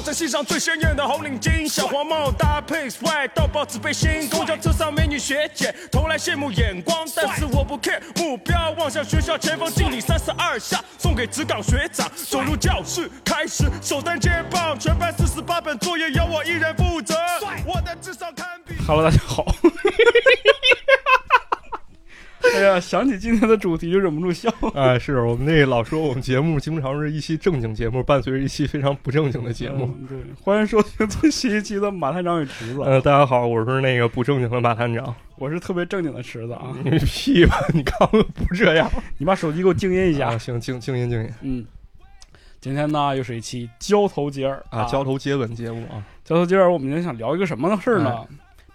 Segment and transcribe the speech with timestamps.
[0.00, 12.10] 早晨系上最鲜艳的红领巾，小黄帽搭配 s w a 到报纸背心，公交车上美女学姐投来羡慕眼光，但是我不 care，目标望向学校前方，敬礼三十二下，送给职岗学长。
[12.16, 17.14] 走入教室，开始首单接棒，全班四十八本作业由我一人负责。
[17.66, 18.76] 我的智商堪比。
[18.86, 19.44] Hello，大家好。
[22.56, 24.52] 哎呀，想起今天的主题就忍不住笑。
[24.74, 29.94] 哎，是我们那老说我们节目经常是一期正经节目，伴随着一期非常不正经的节目。
[30.00, 32.82] 嗯对，欢迎收听最新一期的马探长与池子。
[32.82, 35.14] 呃，大家好，我是那个不正经的马探长。
[35.36, 38.90] 我是特别正经的池子啊，你屁吧，你刚刚不这样。
[39.18, 40.30] 你把手机给我静音一下。
[40.30, 41.64] 啊，行，静静音静音嗯，
[42.60, 46.04] 今天呢又是一期交头接耳啊，交头接吻节目啊。
[46.24, 48.26] 交头接耳，我们今天想聊一个什么的事儿呢？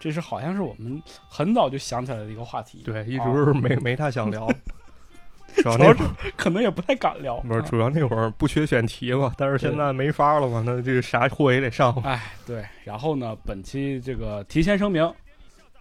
[0.06, 2.84] 这是好像是我们很早就想起来的一个话题。
[2.86, 4.48] 对，一啊直没没太想聊。
[5.58, 7.38] 主要是那会儿 可能也不太敢聊。
[7.38, 11.92] 不是，啊主要那会儿不缺选题嘛，但是现在没法了嘛，那这个啥货也得上。
[12.04, 15.12] 哎，对，然后呢，本期这个提前声明，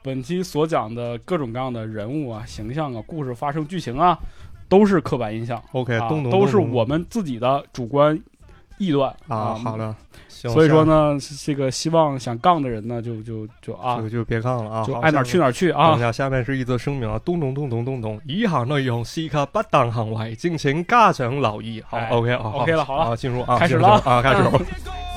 [0.02, 4.18] 本期所讲的各种各样的人物啊、形象啊、故事发生剧情啊，
[4.70, 5.98] 都是刻板印象 OK，
[6.30, 8.18] 都是我们自己的主观
[8.78, 9.77] 臆断啊，好。
[9.77, 9.94] 的。
[10.28, 15.97] 行所以说呢，这个希望想杠的人呢，就就就啊就，就别杠了啊，就爱哪儿去哪儿去啊。
[15.98, 21.83] 下，下面是一则声明啊，咚咚咚咚咚咚，以下内容涉及不当行为，敬请家长留意。
[21.89, 24.42] 好哎，OK 啊 OK 了好了啊，進入啊，开始了啊，开始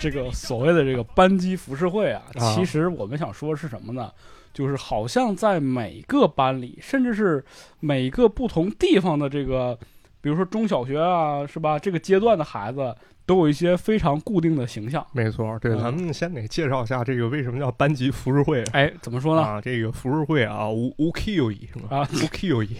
[0.00, 4.10] 这个所谓的这个班级服饰会啊，啊其实我们想说是什么呢？
[4.52, 7.44] 就是好像在每个班里，甚至是
[7.78, 9.78] 每个不同地方的这个，
[10.20, 11.78] 比如说中小学啊，是吧？
[11.78, 12.92] 这个阶段的孩子
[13.24, 15.06] 都有一些非常固定的形象。
[15.12, 19.42] 没错，对，嗯咱们先给介绍一下这个为什么叫班级服饰会哎，怎么说呢？
[19.42, 19.60] 啊？
[19.60, 21.98] 这个服饰会啊，无无 Q 一是吧？
[21.98, 22.76] 啊，无 Q 一。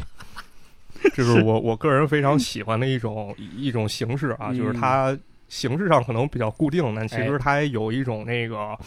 [1.14, 5.16] 这是我我个人非常喜欢的一种一种形式啊， 就是嗯它
[5.50, 8.78] 形式上可能比较固定，但其哎实它也有一种那个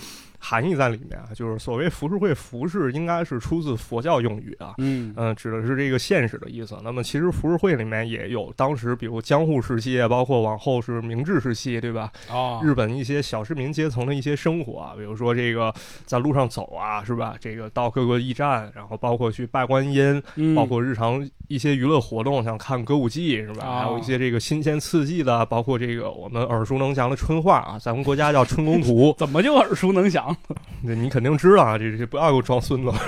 [0.43, 1.29] 含义在里面啊。
[1.33, 6.77] 就是所谓浮世绘，浮世应该是出自佛教用语啊，嗯嗯，指的是这个现实的意思。
[6.83, 12.11] 那么其实浮世绘里面也有当时比如江户时期，啊包括往后是明治时期，对吧？
[12.29, 15.73] 啊，日本一些小市民阶层的一些生活啊，比如说这个
[16.05, 17.35] 在路上走啊，是吧？
[17.39, 23.65] 这个到各个驿站，然后包括去拜观音，嗯包括日常一些娱乐活动，像看歌舞伎，是吧？
[23.65, 30.32] 啊还有一些这个新鲜刺激的，包括这个我们耳熟能详的春画啊，咱们国家叫春宫图怎么就耳熟能详？
[30.85, 32.91] 这你肯定知道啊，这这不要给我装孙子。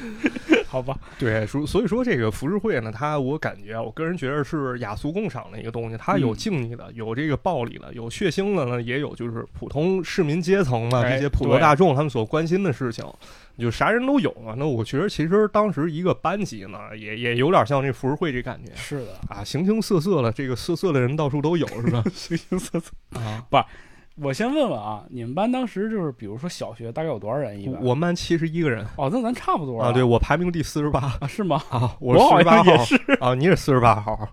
[0.66, 13.04] 好吧，对，所所以说这个浮世绘呢，它我感觉啊，我个人觉得是雅俗共赏的一个东西，它有嗯静谧的，有这个暴力的，有血腥的呢，也有就是普通市民阶层嘛，哎这些普罗大众他们所关心的事情，
[13.58, 14.54] 就啥人都有嘛。
[14.56, 22.02] 那我觉得其实当时一个班级呢，也也有点像这浮世绘这感觉是的，啊，形形色色的，这个色色的人到处都有，是吧？
[22.14, 22.92] 形形色色。
[23.18, 23.44] 啊，
[24.22, 27.82] 我先问问啊，你们班当时就是，比如说小学大概有多少人一般？
[27.82, 31.62] 我们班七十一个人哦，那咱差不多啊，对我排名第四十八啊，是吗？
[31.70, 33.12] 啊， 我四十八号像也是。
[33.20, 34.28] 啊，你也四十八号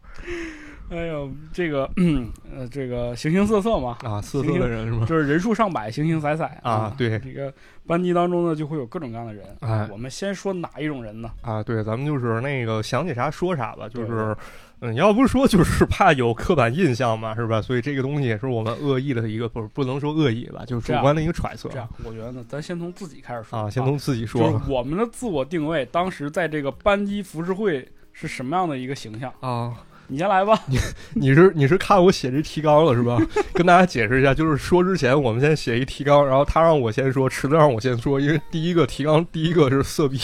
[0.89, 5.05] 哎呦，这个，嗯呃，这个形形色色嘛，啊，色色的人是吗？
[5.05, 7.53] 就是人数上百，形形色色啊对这个
[7.85, 9.45] 班级当中呢，就会有各种各样的人。
[9.59, 11.29] 哎我们先说哪一种人呢？
[11.41, 14.37] 啊，对，咱们就是那个想起啥说啥吧，就对是，
[14.79, 17.61] 嗯，要不说就是怕有刻板印象嘛，是吧？
[17.61, 23.69] 所以这个东西也是我们恶意的一个，不是不能说恶意吧，就是主观的一个揣测这样，我觉得呢，咱先从自己开始说啊。
[23.69, 29.33] 先从自己就说是我们的自我定位，当时在这个班级服饰会是什么样的一个形象？
[29.39, 29.73] 啊，
[30.07, 30.59] 你先来吧。
[30.69, 30.77] 你
[31.13, 33.17] 你是你是看我写这提纲了是吧？
[33.53, 40.19] 跟大家解释一下，就是说之前我们先写一提纲，然后他让我先说，池子让我先说，因为第一个提纲第一个是色逼，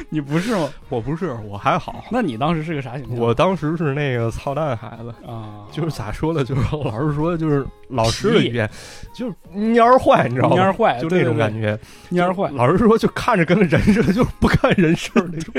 [0.08, 0.68] 你不是吗？
[0.88, 3.18] 我不是，我还好，那你当时是个啥形象？
[3.18, 5.14] 我当时是那个操蛋孩子。
[5.26, 6.42] 啊，就是咋说呢？
[6.44, 8.68] 就是老师说，就是老师的语言，
[9.14, 10.56] 就是蔫儿坏，你知道吗？
[10.56, 11.78] 蔫儿坏就那种感觉。
[12.10, 12.50] 蔫儿坏。
[12.50, 15.54] 老师说，就看着跟个人似的，就是不干人事儿那种。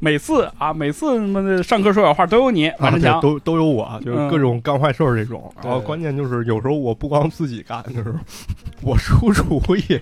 [0.00, 3.20] 每次啊，每次他妈的上课说小话都有你，马啊，对，振强。
[3.20, 5.52] 都都有我，就是各种干坏事儿这种。
[5.60, 8.14] 对然后关键就是有时候我不光自己干，就是
[8.80, 10.00] 我出主意。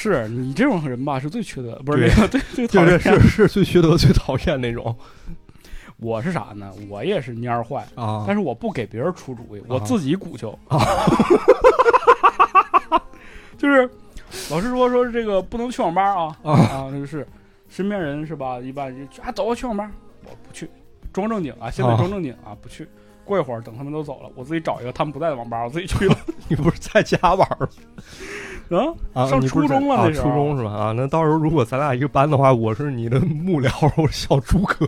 [0.00, 4.96] 是你这种人吧，是最缺德，不是对那个最最讨厌，是是最缺德、最讨厌那种
[5.96, 6.72] 我是啥呢？
[6.88, 10.56] 我也是蔫儿坏，啊但是我不给别人出主意，我自己鼓秋。
[13.58, 13.90] 就是
[14.50, 17.26] 老师说说这个不能去网吧啊啊啊，就是
[17.68, 18.60] 身边人是吧？
[18.60, 19.90] 一般就去啊，走啊，去网吧，
[20.24, 20.70] 我不去，
[21.12, 22.86] 装正经啊，现在啊装正经啊，不去。
[23.24, 26.16] 过一会儿等他们都走了，我自己找一个他们不在的网吧，我自己去了。
[26.46, 27.68] 你不是在家玩儿吗
[28.70, 29.26] 啊，啊？
[29.26, 30.70] 上初中了初中是吧？
[30.70, 33.70] 啊，那到时候如果咱俩一个班的话，我是你的幕僚，
[34.00, 34.86] 我是小诸葛。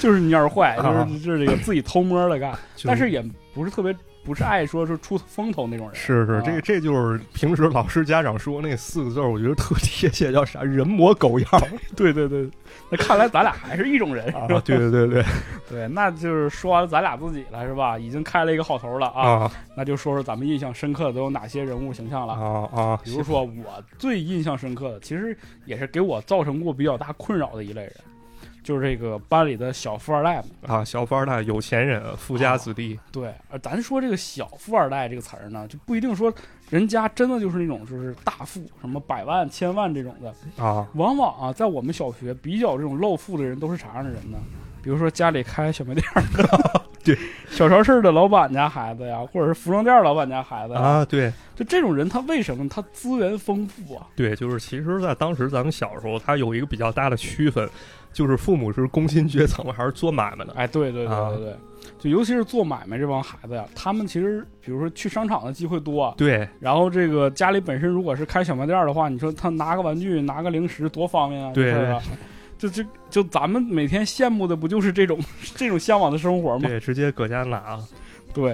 [0.00, 3.24] 就是蔫儿坏，啊就是就是这个自己偷摸的干，就但是也
[3.54, 3.94] 不是特别
[4.28, 5.96] 不是爱说是出风头那种人。
[5.96, 10.62] 是是，啊这个这就是平时老师家长说那四个字儿，我觉得特贴切，叫啥？
[10.62, 11.48] 人模狗样
[11.96, 12.48] 对对对，
[12.90, 14.46] 那看来咱俩还是一种人，啊！
[14.64, 15.24] 对对对对
[15.68, 17.98] 对，那就是说完了咱俩自己了，是吧？
[17.98, 22.34] 已经开了一个好头了啊，啊那就说说咱们印象深刻的都有哪些人物形象了。
[22.34, 23.00] 啊啊！
[23.02, 27.94] 比如说我最印象深刻的，其实也是给我造成过比较大困扰的一类人，
[28.68, 30.74] 就是这个班里的小富二代嘛。
[30.74, 36.30] 啊，小富二代、有钱人、富家子弟对，而咱说这个小富二代这个词儿呢，就不一定说
[36.68, 40.62] 人家真的就是那种就是大富，什么百万、千万这种的。
[40.62, 44.36] 啊往往啊，在我们小学比较这种露富的人都是啥样的人呢？
[44.82, 47.18] 比如说家里开小卖店儿的， 对，
[47.50, 54.06] 小超市的老板家孩子呀，或者是服装店老板家孩子，啊，对就这种人，他为什么他资源丰富啊？
[54.14, 57.68] 对，就是其实，在当时咱们小时候，他有一个比较大的区分，
[58.12, 60.52] 就是父母是工薪阶层还是做买卖的。
[60.54, 61.56] 哎，对对对啊对对，
[61.98, 72.02] 就尤其是做买卖这帮孩子呀，他们其实比如说去商场的机会多，对然后这个家里本身如果是开小卖店的话，你说他拿个玩具、拿个零食多方便啊，对这事儿啊。
[72.58, 75.16] 就就就咱们每天羡慕的不就是这种
[75.54, 76.68] 这种向往的生活吗？
[76.68, 77.78] 对，直接搁家拿，
[78.38, 78.50] 对，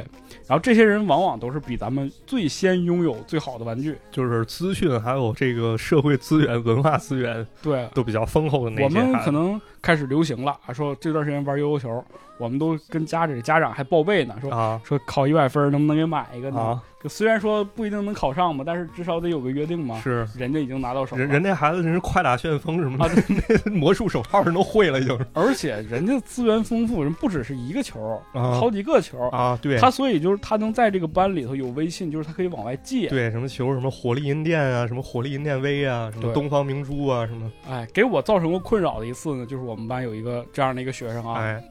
[0.46, 3.94] 然后这些人往往都是比咱们最先拥有最好的玩具。
[4.10, 12.02] 就是资讯还有这个社会资源、文化资源对，都比较丰厚的那我们些孩子可能开始流行了，说这段时间玩悠悠球，
[12.38, 16.58] 我们都跟家里家长还报备呢，说啊说考一百分能不能给买一个呢？
[16.58, 20.00] 啊，就虽然说不一定能考上嘛，但是至少得有个约定嘛。
[20.00, 23.22] 是人家已经拿到手了，人人家孩子真是快打旋风什么啊的，
[23.66, 29.28] 那 魔术手套人都会了，已经是而且人家资源丰富，人不只是一个球，啊好几个球。
[29.28, 29.76] 啊，对。
[29.78, 33.08] 他所以就是他能在这个班里头有微信，就是他可以往外借。
[33.08, 41.64] 对，什么球，什么火力银电啊，什么火力银电 V 啊，什么东方明珠啊，什么，哎，给我造成过困扰的一次呢，就是我们班有一个这样的一个学生啊，哎，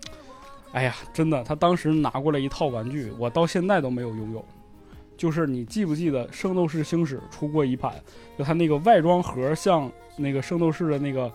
[0.74, 4.44] 哎呀，真的，他当时拿过来一套玩具，我到现在都没有拥有。
[5.16, 7.94] 就是你记不记得《圣斗士星矢》出过一盘，
[8.38, 11.32] 就它那个外装盒像那个圣斗士的那个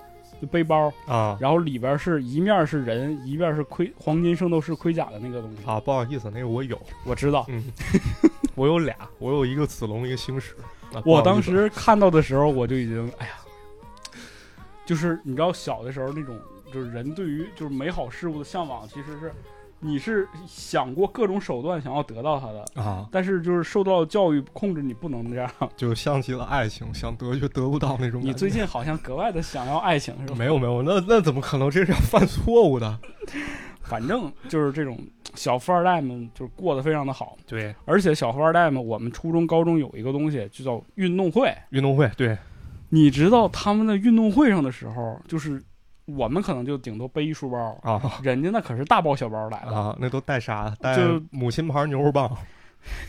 [0.50, 5.58] 背包，啊然后里边是一面是人，一面是盔黄金圣斗士盔甲的那个东西。
[5.64, 7.64] 啊，不好意思，那个我有，我知道，嗯，
[8.56, 10.54] 我有俩，我有一个子龙，一个星矢。
[10.92, 13.32] 啊我当时看到的时候，我就已经哎呀，
[14.84, 16.36] 就是你知道小的时候那种，
[16.72, 19.32] 就是人对于就是美好事物的向往，其实是
[19.80, 25.50] 你是想过各种手段想要得到它的，啊，但是就是受到教育控制，你不能这样。
[25.76, 28.20] 就像极了爱情，想得却得不到那种。
[28.22, 30.34] 你最近好像格外的想要爱情，是吧？
[30.36, 31.70] 没有没有，那那怎么可能？
[31.70, 32.98] 这是要犯错误的。
[33.82, 34.98] 反正就是这种
[35.34, 37.38] 小富二代们，就是过得非常的好。
[37.46, 41.50] 对，而且小富二代们，我们初中、高中有一个东西，就叫运动会。
[41.70, 42.36] 运动会，对
[42.90, 45.62] 你知道他们在运动会上的时候，就是
[46.16, 49.72] 我们可能就顶多背一书包，啊人家那可是大包小包来了。
[49.72, 50.74] 啊，那都带啥？
[50.80, 52.34] 带就母亲牌牛肉棒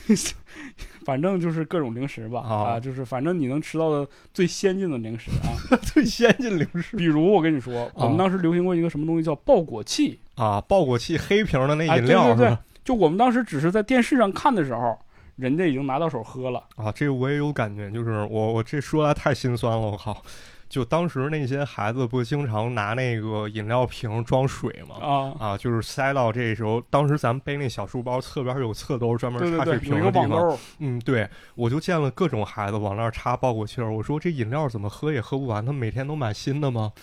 [1.06, 5.56] 反正就是各种零食吧，啊啊，就是反正你能吃到的最先进的零食啊。
[5.82, 12.58] 最先进零食比如我跟你说，我们当时流行过一个什么东西叫爆果器，啊，爆果器黑瓶的那哎饮料对对对？
[12.84, 14.98] 就我们当时只是在电视上看的时候，
[15.38, 16.62] 人家已经拿到手喝了。
[16.76, 20.22] 啊，这个我也有感觉，就是我我这说来太心酸了，我靠！
[20.70, 24.96] 就当时那些孩子不经常拿那个饮料瓶装水吗？
[25.02, 30.58] 啊，啊，就是塞到这时候，当时咱们背那小书包侧边有侧兜，专门插水瓶的地方。
[30.78, 33.92] 嗯，对，我就见了各种孩子往那儿插爆过气儿。
[33.92, 36.94] 我说这饮料怎么喝也喝不完，他们每天都买新的吗？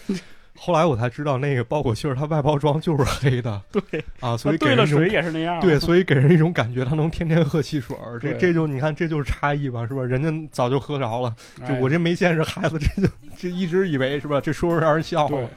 [0.56, 5.60] 后来我才知道，那个爆果气儿它外包装就是黑的 对，啊，所以兑了水也是那样。
[5.60, 8.18] 对，所以给人一种感觉，它能天天喝汽水儿。
[8.18, 10.02] 这这就你看，这就是差异吧，是吧？
[10.02, 14.40] 人家早就喝着了，就哎我这没见识孩子，这就这一直以为是吧？
[14.40, 15.48] 这说着让人笑话对。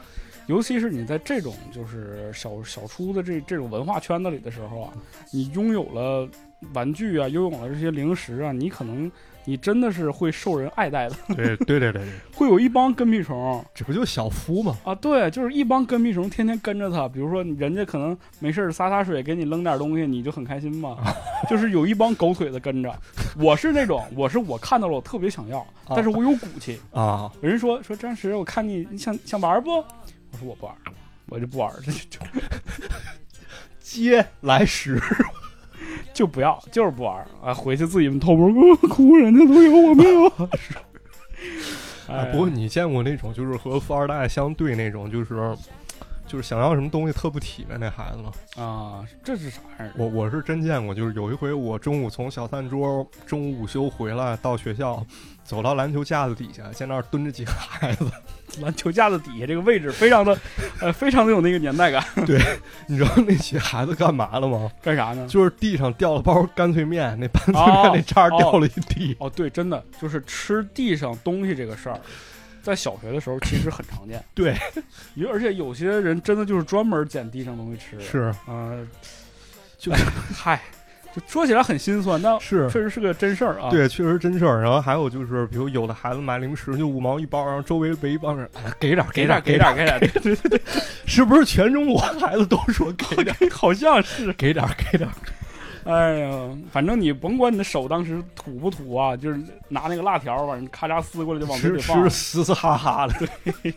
[0.47, 4.93] 尤其是你在这种就是小小初的这这种文化圈子里的时候啊，
[5.31, 6.27] 你拥有了
[6.73, 9.11] 玩具啊，拥有了这些零食啊，你可能
[9.45, 12.03] 你真的是会受人爱戴的，对对对对对，
[12.35, 13.63] 会有一帮跟屁虫。
[13.73, 14.77] 这不就小夫吗？
[14.83, 20.97] 啊，对，就是一帮跟屁虫天天跟着他，比如说人家可能没事儿洒洒水，给你扔点东西，你就很开心嘛，
[21.49, 22.93] 就是有一帮狗腿子跟着。
[23.37, 26.79] 我是那种，我是我看到了，我特别想要，但是我有骨气。
[26.91, 29.71] 啊，有人说说张石，我看你你想想玩不？
[29.71, 30.75] 我说我不玩，
[31.27, 32.19] 我就不玩，这就。
[33.81, 35.01] 接来时
[36.13, 37.53] 就不要，就是不玩啊！
[37.53, 40.31] 回去自己偷摸哭，人家都有，我没有。
[42.07, 45.55] 哎不过你见过那种就是和富二代相对那种，就是
[46.29, 48.31] 就是想要什么东西特不体面那孩子吗？
[48.63, 49.93] 啊，这是啥样的？
[49.97, 55.03] 我我是真见过，就是有一回我中午从小饭桌中午午休回来到学校，
[55.43, 58.05] 走到篮球架子底下，见那儿蹲着几个孩子，
[58.61, 60.37] 篮球架子底下这个位置非常的，
[60.79, 62.03] 呃，非常的有那个年代感。
[62.27, 62.39] 对
[62.87, 64.71] 你知道那几个孩子干嘛了吗？
[64.83, 65.25] 干啥呢？
[65.27, 69.17] 就是地上掉了包干脆面，那干脆哦面那渣掉了一地。
[69.19, 71.99] 哦，对，真的就是吃地上东西这个事儿，
[72.61, 74.23] 在小学的时候其实很常见。
[74.35, 74.55] 对，
[75.15, 77.99] 因为而且有些人真的就是专门捡地上东西吃。
[77.99, 78.77] 是啊、
[79.77, 79.91] 就
[80.35, 80.61] 嗨，
[81.15, 84.61] 就说起来很心酸，但是确实是个真事儿啊。，对，确实真事儿。
[84.61, 90.61] 然后还有就是，比如有的孩子买零食就五毛一包，然后周围围一帮人，哎，给点，给点给点给点，对对对
[91.05, 94.31] 是不是全中国孩子都说给点好像是。
[94.33, 95.13] 给点儿，给点儿？
[95.85, 102.09] 哎呀，反正你甭管你的手当时土不土啊，就是拿那个辣条往咔嚓撕过来就往嘴里放吃。
[102.09, 103.27] 嘶嘶哈哈的。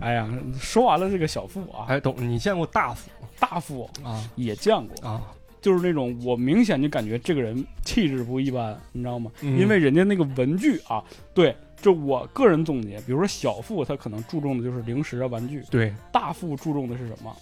[0.00, 2.14] 哎呀，说完了这个小腹啊，哎，懂？
[2.18, 5.22] 你见过大腹大腹啊也见过，啊？
[5.62, 9.30] 就是那种我明显就感觉这个人气质不一般，你知道吗？
[9.40, 17.34] 嗯因为人家那个文具啊，对，就我个人总结，比如说小富他可能注重的就是零食啊、玩具，对，大富注重的是什么？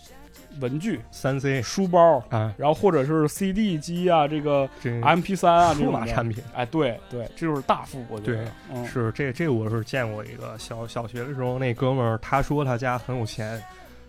[0.60, 6.42] 文具、三 C 书包，啊，然后或者是 CD 机啊，这个 MP 三啊这数码产品。
[6.54, 13.62] 哎，对对，这就是大富，我觉得对，嗯，是这这我是见过一个小小学的时候，那哥们儿他说他家很有钱，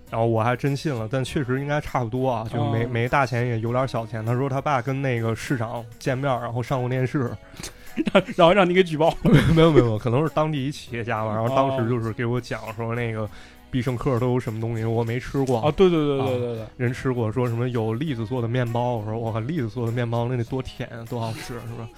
[0.09, 4.25] 然后我还真信了，但确实应该差不多啊，就没、哦没大钱也有点小钱。
[4.25, 7.31] 他说他爸跟那个市长见面，然后上过电视，
[8.35, 11.33] 然后让你给举报了， 没有没有，可能是当地一企业家吧。
[11.33, 13.27] 然后当时哦就是给我讲说那个
[13.74, 21.89] 必胜客都有什么东西，我没吃过啊，对对对对对对，人吃过，说什么有栗子做的面包，我说我靠，栗子做的面包那得多甜啊，多好吃，是吧？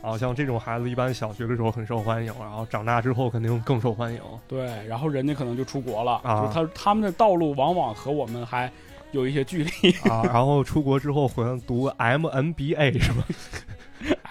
[0.00, 4.20] 然后像这种孩子，一般小学的时候很受欢迎，然后长大之后肯定更受欢迎。
[4.46, 8.70] 对，然后人家可能就出国了，啊就他他们的道路往往和我们还
[9.10, 9.90] 有一些距离。
[10.08, 13.24] 啊，然后出国之后回来读 MNBA 是吧？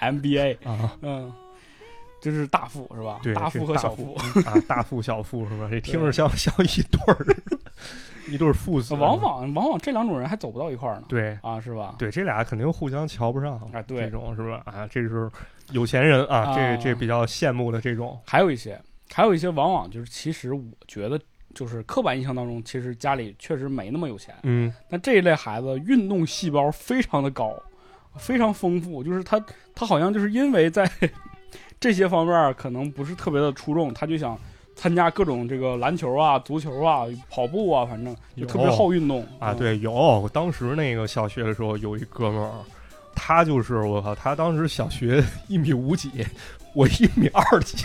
[0.00, 1.32] MBA，啊，嗯，
[2.24, 3.20] 这是大富是吧？
[3.22, 4.14] 对，大富和小富，
[4.46, 5.68] 啊，大富小富是吧？
[5.70, 7.26] 这听着像像一对儿，
[8.30, 8.94] 一对儿父子。
[8.94, 11.02] 往往往往这两种人还走不到一块儿呢。
[11.06, 11.96] 对啊，是吧？
[11.98, 13.56] 对，这俩肯定互相瞧不上。
[13.72, 14.62] 啊对这种是吧？
[14.64, 15.30] 啊，这是
[15.72, 18.18] 有钱人啊，啊这这比较羡慕的这种。
[18.26, 18.80] 还有一些，
[19.12, 21.20] 还有一些往往就是，其实我觉得
[21.54, 27.54] 就是刻板印象当中，其实家里确实没那么有钱，嗯，但这一类孩子运动细胞非常的高，
[28.16, 29.38] 非常丰富，就是他
[29.74, 30.90] 他好像就是因为在
[31.84, 34.38] 这些方面可能不是特别的出众，他就想
[34.74, 39.92] 参加各种这个篮球啊、足球啊、跑步啊，反正就特别好运动啊，嗯对，有。
[39.92, 42.50] 我当时那个小学的时候，有一哥们儿，
[43.14, 46.10] 他就是我靠，他当时小学 一米五几，
[46.72, 47.84] 我一米二几。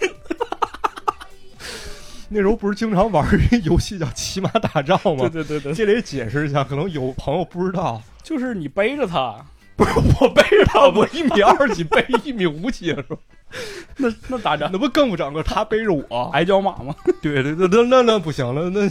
[2.28, 5.42] 那时候不是经常玩一个游戏叫骑马打仗吗对？
[5.42, 9.42] 对对对，这里解释一下，可能有朋友不知道，就是你背着他，
[9.82, 13.18] 不 是我背着他，我一米二几背一米五几的时候，
[13.96, 14.68] 那那咋着？
[14.72, 15.42] 那不更不长个？
[15.42, 16.94] 他背着我，矮脚马吗？
[17.20, 18.88] 对对对，那那那不行了，那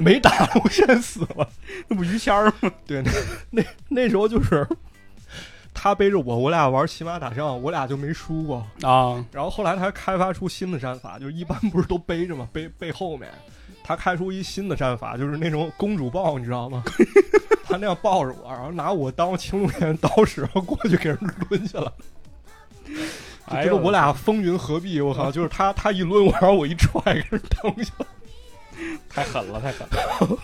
[0.00, 1.48] 没打我先死了。
[1.88, 2.70] 那不于谦儿吗？
[2.86, 3.10] 对，那
[3.50, 4.66] 那那时候就是
[5.74, 8.64] 他背着我，我俩玩骑马打仗，我俩就没输过。
[8.82, 12.48] 啊，然后后来他开发出新的战法，就是一般不是都背着吗？
[12.52, 13.28] 背背后面，
[13.88, 16.84] 他开出一新的战法， 就是那种公主抱，你知道吗？
[17.64, 21.18] 他那样抱着我，然后拿我当青龙偃刀使，然后过去给人
[21.48, 21.90] 抡去了。
[23.48, 25.32] 哎呦觉得我俩风云合璧，我靠！
[25.32, 28.06] 就是他他一抡我，然后我一踹，给人蹬下了。
[29.08, 30.38] 太狠了，太狠了。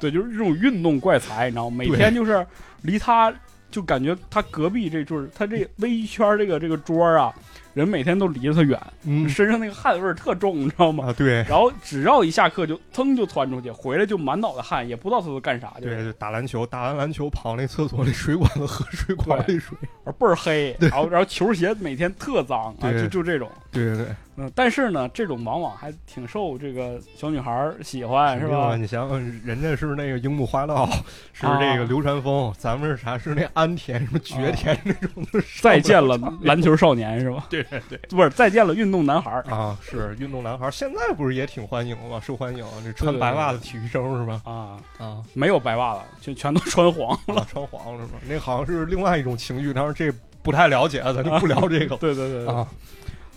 [0.00, 1.76] 对，就是这种运动怪才，你知道吗？
[1.76, 2.46] 每天就是
[2.80, 3.30] 离他，
[3.70, 7.34] 就感觉他隔壁这就是他这围一圈这个这个桌啊，
[7.78, 11.06] 人每天都离着他远，嗯身上那个汗味儿特重，你知道吗？
[11.08, 19.76] 啊，对然后只要一下课就噌就窜出去，回来就满脑袋汗，也不知道他都干啥，就对，就打篮球，打完篮球跑那厕所那水管子喝水管里水。
[20.18, 23.48] 倍儿黑，然后然后球鞋每天特脏啊，就就这种。
[23.70, 24.06] 对对对，
[24.36, 28.74] 嗯，但是呢，这种往往还挺受这个小女孩儿喜欢，是吧？
[28.74, 30.88] 你想想，人家是那个樱木花道，
[31.34, 33.18] 是啊这个流川枫，咱们是啥？
[33.18, 35.42] 是那安田什么绝田那种的。
[35.60, 37.46] 再见了篮球少年，是吧？
[37.50, 37.98] 对对 对。
[38.08, 39.42] 不是，再见了运动男孩儿。
[39.50, 42.20] 啊，是运动男孩，现在不是也挺欢迎吗？
[42.24, 44.40] 受欢迎，这穿白袜的体育生是吧？
[44.44, 47.14] 啊，啊，没有白袜了，全全都穿黄。
[47.36, 48.18] 啊穿黄了是吧？
[48.28, 50.10] 那好像是另外一种情绪，但是这
[50.42, 52.68] 不太了解，咱就不聊这个 对对对对，啊。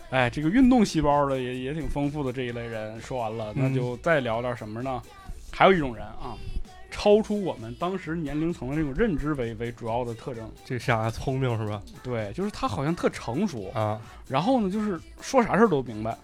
[0.09, 5.01] 哎，这个运动细胞的也也挺丰富的这一类人，说完了，那就再聊点什么呢？
[5.53, 6.35] 还有一种人啊，
[6.91, 10.47] 超出我们当时年龄层的这种认知为为主要的特征。
[10.63, 11.81] 这傻聪明是吧？
[12.03, 16.15] 对，就是他好像特成熟，啊，然后呢，就是说啥事儿都明白，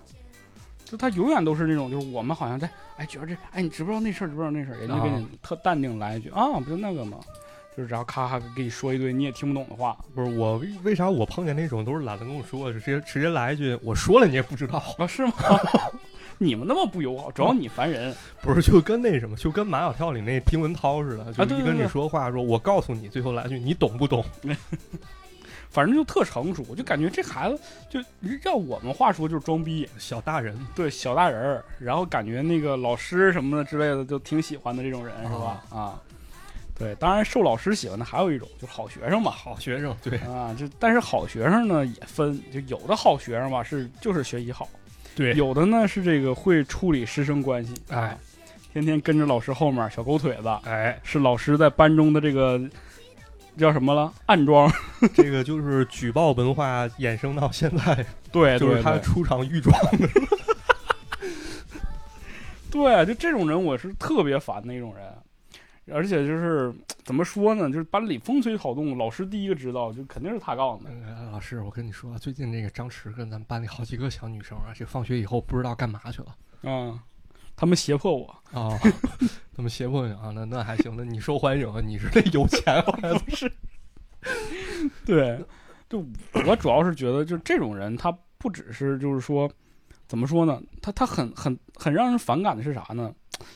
[0.86, 7.18] 就他永远都是那种，就是我们好像在哎觉得这哎你知不知道那事儿，知不知道那事儿，人家给你特淡定来一句啊，不就那个吗？
[7.76, 15.34] 就是然后咔咔给你说一堆你也听不懂的话，不是我为为啥我碰见那种都是懒得跟我说，直接直接来一句我说了你也不知道，啊是吗？
[16.40, 18.16] 你们那么不友好，主要你烦人。
[18.42, 24.24] 不是就跟那什么，就跟马小跳里那丁文涛似的，就一跟你说话说，我告诉你，最后来句你懂不懂？
[25.70, 28.00] 反正就特成熟，我就感觉这孩子就
[28.42, 35.64] 让我们话说就是装逼，小大人对小大人儿，然后感觉那个老师什么的之类的就挺喜欢的这种人是吧？
[35.70, 36.02] 啊，
[36.74, 44.68] 对，当然受老师喜欢的还有一种就是好学生嘛，好学生，对啊，就但是好学生呢也分，就有的好学生吧是就是学习好，
[45.18, 45.34] 对。
[45.34, 47.98] 有的呢是这个会处理师生关系，哎。
[47.98, 48.18] 啊，
[48.74, 52.62] 天天跟着老师后面小狗腿子，哎，是老师在班中的这个
[53.58, 54.14] 叫什么了？
[54.28, 54.72] 暗装，
[55.16, 59.76] 这个就是举报文化衍生到现在，对， 就是他出场预装。
[59.98, 60.08] 的，
[62.70, 65.04] 对，就这种人我是特别烦的一种人，
[65.92, 70.90] 而且就是怎么说呢，就是班里风吹草动，老师第一个知道，就肯定是他告诉的。
[70.90, 77.00] 呃老师，我跟你说，最近那个张弛跟咱们班里好几个小女生啊，这放学以后不知道干嘛去了嗯，
[77.56, 78.78] 他们胁迫我，啊。
[79.56, 80.32] 他们胁迫你啊？
[80.36, 81.82] 那那还行，那你受欢迎啊？
[81.82, 83.52] 你是那有钱孩子不是，
[85.06, 85.44] 对，
[85.90, 86.06] 就
[86.46, 89.50] 我主要是觉得，就这种人，他不只是就是说，
[90.08, 90.62] 怎么说呢？
[90.80, 93.12] 他他很很很让人反感的是啥呢？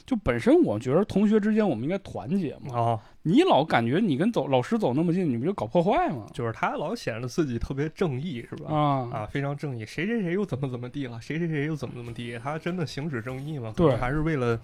[0.05, 2.99] 就本身我觉得同学之间我们应该团结嘛，啊？
[3.23, 6.25] 你老感觉你跟走老师走那么近，你不就搞破坏吗？
[6.33, 8.73] 就是他老显得自己特别正义，是吧？
[8.73, 13.73] 啊啊，非常正义，谁谁谁又怎么怎么地了，谁谁谁又怎么怎么地，他真的行使正义吗？
[13.75, 14.59] 对还是为了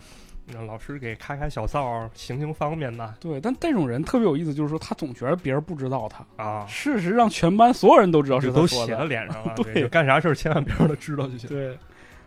[0.51, 3.15] 让老师给开开小灶，行行方便吧？
[3.19, 8.85] 对，但这种人特别有意思，就是说他总觉得别人不知道他，啊，事实上全班所有人都知道是这都他说的。
[8.87, 11.47] 写在脸上了， 对就干啥事儿千万别让他知道就行。
[11.47, 11.77] 对，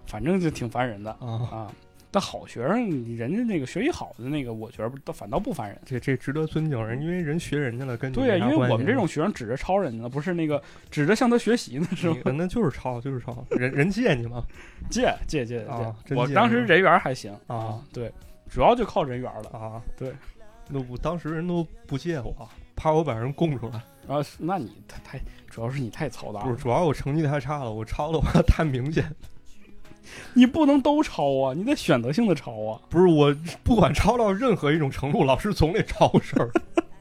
[0.07, 1.73] 反正就挺烦人的啊，啊。
[2.13, 5.81] 但好学生，人家那个学习好的那个，我觉得倒反倒不烦人。
[5.85, 12.33] 这这值得尊敬人，因为人学人家了，跟你对呀、因为我们这种学生指着抄人家呢，不是那个指着向他学习呢，是吧？
[12.33, 14.45] 那就是抄，就是抄，人人借你吗
[14.91, 18.13] 借借借啊借，我当时人缘还行啊，对，
[18.49, 19.51] 主要就靠人缘了。
[19.51, 20.13] 啊，对，
[20.69, 23.81] 那我当时人都不借我，怕我把人供出来。
[24.09, 29.05] 啊那你太太，主要是你太操蛋不是，了，主要我成绩太差了，我抄的话 太明显。
[30.35, 32.81] 你不能都抄啊，你得选择性的抄啊。
[32.89, 36.51] 不是我不管抄到任何一种程度，老师总得抄个事儿。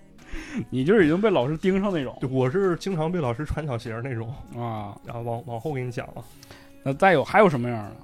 [0.69, 4.27] 你就是已经被老师盯上那种我是经常被老师穿小鞋儿那种。
[4.57, 4.95] 啊。
[5.05, 6.23] 然后往往后给你讲了，
[6.83, 7.95] 那再有还有什么样的？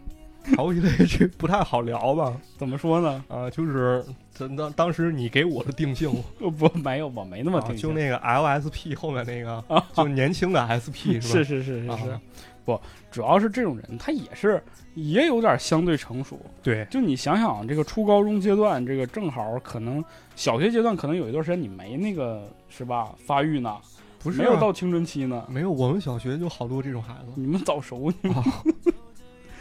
[0.56, 2.32] 还有一类这不太好聊吧？
[2.56, 3.24] 怎么说呢？
[3.28, 4.06] 啊，就是
[4.38, 6.08] 当当当时你给我的定性，
[6.40, 11.28] 呃不，没有，我没那么啊听、就那个 LSP 后面那个，啊，就年轻的 SP 是吧？
[11.34, 12.20] 是是是是是，
[12.66, 12.80] 不，
[13.12, 14.62] 主要是这种人，他也是
[14.96, 16.40] 也有点相对成熟。
[16.64, 20.04] 对，就你想想，这个初高中阶段，这个正好可能
[20.36, 23.78] 小学阶段，可能有一段时间你没那个是吧发育呢，
[24.20, 28.44] 不是、啊、没有到青春期呢，没有，我们小学就好多这种孩子你们早熟，啊。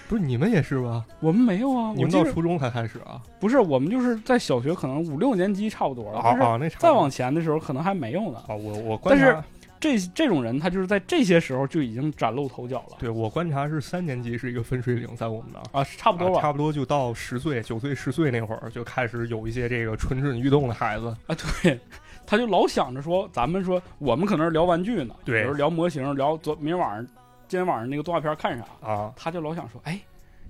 [0.07, 1.03] 不是你们也是吧？
[1.19, 1.95] 我们没有啊。
[1.97, 3.23] 你们到初中才开始啊？
[3.41, 8.39] 不是，我们就是在小学可能五六年级差不多了，再往前的时候可能还没有呢。
[8.47, 9.45] 啊，我我观但是察，
[9.85, 15.65] 这这种人，他就是在这些时候就已经崭露头角了对我观察是三年级是一个分水岭，在我们那儿。
[15.73, 21.15] 啊，差不多吧啊差不多就到十岁、九岁、十岁那会儿，就开始有一些这个蠢蠢欲动的孩子。
[21.27, 21.79] 啊，对，
[22.27, 27.07] 他就老想着说，咱们说我们可能是聊玩具呢，对比如聊模型，聊昨明天晚上、
[27.47, 30.01] 今天晚上那个动画片看啥，啊他就老想说，哎，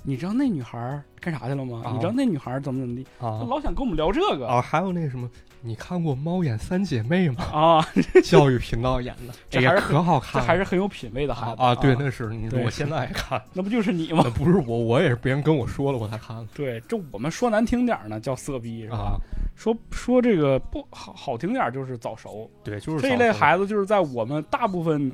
[0.06, 1.82] 你知道那女孩儿干啥去了吗？
[1.84, 3.06] 啊你知道那女孩儿怎么怎么地？
[3.18, 4.60] 他啊老想跟我们聊这个啊！
[4.60, 5.28] 还有那什么，
[5.62, 7.42] 你看过《猫眼三姐妹》吗？
[7.52, 7.88] 啊，
[8.22, 10.46] 教育频道演的，这还是可好看这。
[10.46, 11.74] 还是很有品位的孩子啊啊！
[11.76, 12.30] 对，那是
[12.62, 14.20] 我现在也看， 那不就是你吗？
[14.24, 18.98] 那不是我，我也是别人跟我说了我才看的对，这我们说难听点儿呢，叫色逼是吧？
[18.98, 19.16] 啊。
[19.56, 25.10] 说说这个不好好听点儿就是早熟，对，就是这一类孩子就是在我们大部分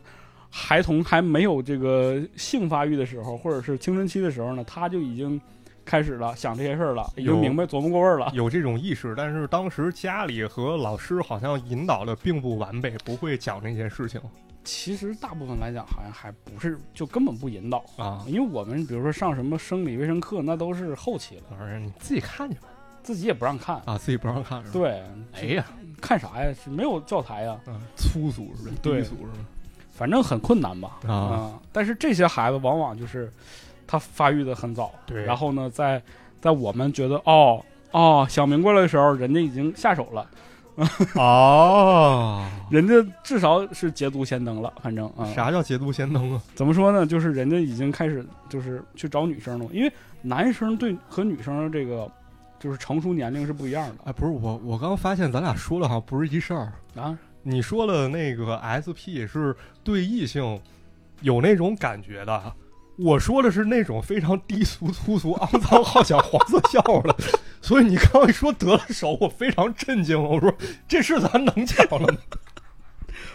[0.50, 5.40] 孩童还没有这个性发育的时候，或者是青春期的时候呢，他就已经
[5.84, 8.30] 开始了想这些事儿了，已经明白琢磨过味儿了。
[8.34, 14.20] 有这种意识，但是当时家里和老师好像引导的并不完备，不会讲这些事情
[14.62, 17.82] 其实大部分来讲，好像还不是，就根本不引导。
[17.96, 18.22] 啊。
[18.26, 22.68] 因为我们比如说上什么生理卫生课，那都是后期了，反正你自己看去吧
[23.02, 23.80] 自己也不让看。
[23.86, 25.64] 啊，自己不让看是吧？，对，哎呀，
[26.00, 26.52] 看啥呀？
[26.52, 28.74] 是没有教材呀，嗯，粗俗是吧？
[28.82, 29.38] 对低俗是吧？
[30.00, 30.96] 反正很困难吧。
[31.06, 33.30] 啊啊、但是这些孩子往往就是
[33.86, 36.02] 他发育的很早，对然后呢，在
[36.40, 40.26] 在我们觉得哦哦想明白了的时候，人家已经下手了。
[41.16, 46.40] 哦， 人家至少是捷足先登了，反正啊，啥叫捷足先登啊？
[46.54, 47.04] 怎么说呢？
[47.04, 52.10] 就是人家已经开始就是去找女生了，因为男生对和女生的这个
[52.58, 56.72] 就是成熟年龄是不一样的哎，不是我，我刚发现咱俩说了好像不是一事儿。
[56.96, 57.18] 啊。
[57.42, 60.60] 你说了那个 SP 是对异性
[61.22, 62.54] 有那种感觉的，
[62.96, 67.16] 我说的是那种非常低俗、粗俗、肮脏、好讲黄色笑话的。
[67.62, 70.22] 所以你刚一说得了手，我非常震惊。
[70.22, 70.54] 我说
[70.88, 72.18] 这事咱能讲了吗？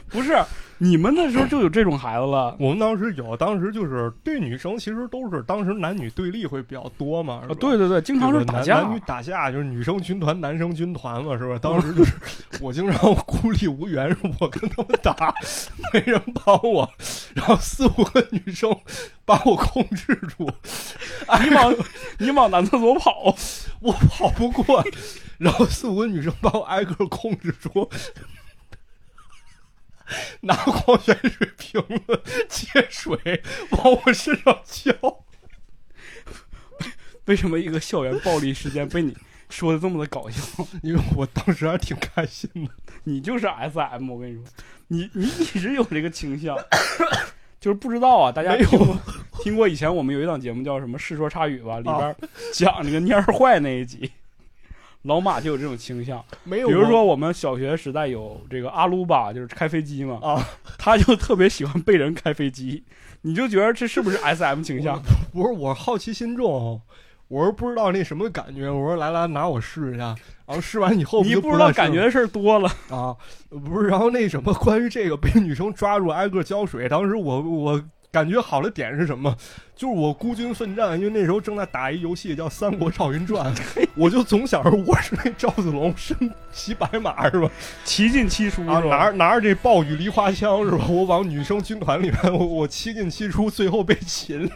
[0.12, 0.42] 不是
[0.78, 7.52] 你们那时候就有这种孩子了我们当时有，当时就是对女生其实都是当时男女对立会比较多嘛，啊？
[7.60, 11.58] 对对对，经常是打架男男女打架，就是女生军团、男生军团嘛，是吧？
[11.62, 12.14] 当时就是
[12.62, 15.34] 我经常孤立无援，我跟他们打，
[15.94, 16.90] 没人帮我，
[17.34, 18.78] 然后四五个女生
[19.24, 20.50] 把我控制住，
[21.42, 21.76] 你往
[22.20, 23.34] 你往男厕所跑，
[23.80, 24.84] 我跑不过，
[25.38, 27.90] 然后四五个女生把我挨个控制住。
[30.42, 34.94] 拿矿泉水瓶子接水往我身上浇，
[37.26, 39.16] 为什么一个校园暴力事件被你
[39.50, 40.42] 说的这么的搞笑？
[40.84, 42.72] 因为我当时还挺开心的。
[43.04, 44.44] 你就是 S M，我跟你说，
[44.88, 46.58] 你你一直有这个倾向，
[47.60, 48.32] 就是不知道啊。
[48.32, 48.98] 大家有听过
[49.44, 52.16] 听过以前我们有一档节目叫什么《世说差语》吧，里边
[52.54, 54.12] 讲那个蔫儿坏那一集，
[55.06, 56.24] 老马就有这种倾向。
[56.44, 60.44] 没有，比如说我们小学时代有这个阿鲁巴，就是开飞机嘛，啊，
[60.78, 62.84] 他就特别喜欢被人开飞机，
[63.22, 65.02] 你就觉得这是不是 S M 倾向？
[65.32, 66.82] 不是我好奇心重，
[67.28, 68.70] 我是不知道那什么感觉。
[68.70, 70.16] 我说来来拿我试一下，
[70.46, 73.16] 然后试完以后你不不知道感觉的事儿多了，啊，
[73.50, 77.84] 不是，然后那什么关于这个被女生抓住挨个浇水，当时我我
[78.16, 79.36] 感觉好的点是什么？
[79.76, 83.54] 就是我孤军奋战，因为那时候正在打一游戏叫《三国赵云传》，
[83.98, 86.16] 我就总想着我是那赵子龙身
[86.50, 87.52] 骑白马是吧？
[87.84, 90.86] 七进七出啊，拿着拿着这暴雨梨花枪是吧？
[90.88, 94.50] 我往女生军团里面，我我七进七出，最后被擒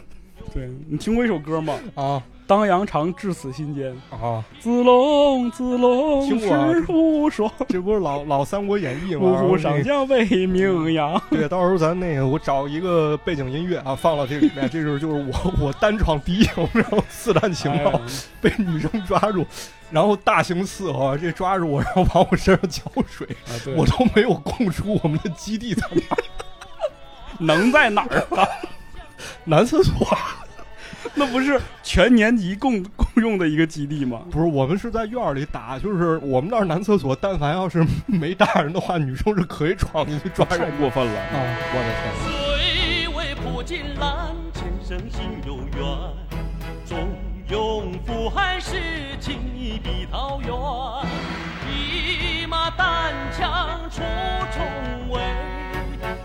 [0.54, 1.78] 对你听过一首歌吗？
[1.94, 4.42] 啊当阳长至此心间，啊！
[4.58, 9.40] 子龙子龙听过啊是无双，这不是老老《三国演义》吗？
[9.40, 11.22] 五虎上将为名扬。
[11.30, 18.00] 对，到时候咱那个我找一个背景音乐啊，放到这里面， 这就是就是我我单闯敌营， 然后四探情报、哎
[18.40, 19.46] 被女生抓住，
[19.88, 26.18] 然后大刑伺候，这抓住我，然后往我身上浇水，啊，我都没有供出我们的基地在哪儿，
[27.38, 28.44] 能在哪儿啊？
[29.44, 29.94] 男厕所。
[31.14, 34.22] 那不是全年级共 共用的一个基地吗？
[34.30, 41.20] 不是，我们是在院儿里打，就是我们那儿男厕所，但凡要是没大人的话，女生是可以闯进去抓人太过分了！
[41.20, 41.56] 啊！
[41.72, 42.12] 我的天！
[42.24, 45.80] 虽为普锦兰，前生心有缘。
[46.86, 46.98] 忠
[47.48, 48.76] 勇赴汉时，
[49.20, 50.50] 情谊比桃源。
[51.72, 54.02] 一马单枪出
[54.52, 55.20] 重围，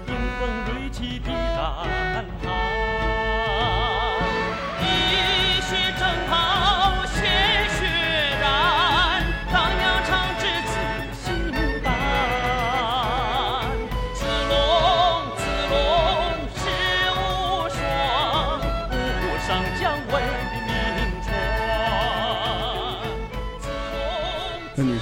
[0.07, 2.14] 迎风锐气披战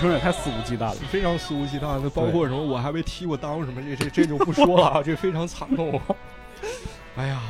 [0.03, 0.95] 生也太肆无忌惮了。
[1.09, 6.03] 非常肆无忌惮那，包括什么我还被踢过裆什么，这这这就不说了啊， 这非常惨痛啊！
[7.15, 7.41] 哎呀，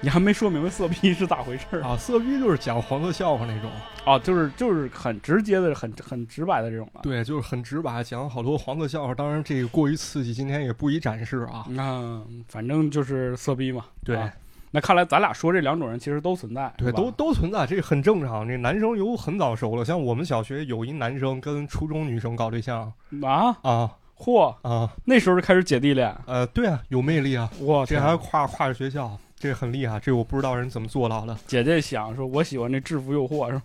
[0.00, 1.90] 你还没说明白色批是咋回事儿啊？
[1.90, 3.70] 啊，色批就是讲黄色笑话那种，
[4.04, 7.00] 啊，就是就是很直接的、很很直白的这种了。
[7.02, 9.14] 对，就是很直白，讲好多黄色笑话。
[9.14, 11.64] 当然，这个过于刺激，今天也不宜展示啊。
[11.68, 13.84] 那反正就是色逼嘛。
[14.04, 14.32] 对啊
[14.72, 18.46] 那看来咱俩说这两种人其实都存在，对，都都存在，这很正常。
[18.46, 31.36] 这男生有很早熟了，像我们小学有一男生跟初中女生搞对象啊，啊嚯，啊，那时候就开始姐弟恋，呃，对啊，有魅力啊，哇，这还跨跨着学校，这很厉害，这我不知道人怎么做到的。
[31.46, 33.62] 姐姐想说，我喜欢这制服诱惑是吧？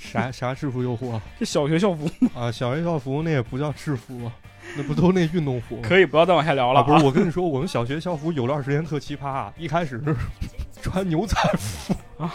[0.00, 2.52] 啥啥制服诱惑这小学校服啊？
[2.52, 4.30] 小学校服那也不叫制服，
[4.74, 5.82] 那不都那运动服吗？
[5.86, 10.16] 可以不要再往下聊了、啊，不是，我跟你说，我们小学校服有段时间特奇葩，一开始是
[10.82, 12.32] 穿牛仔服啊，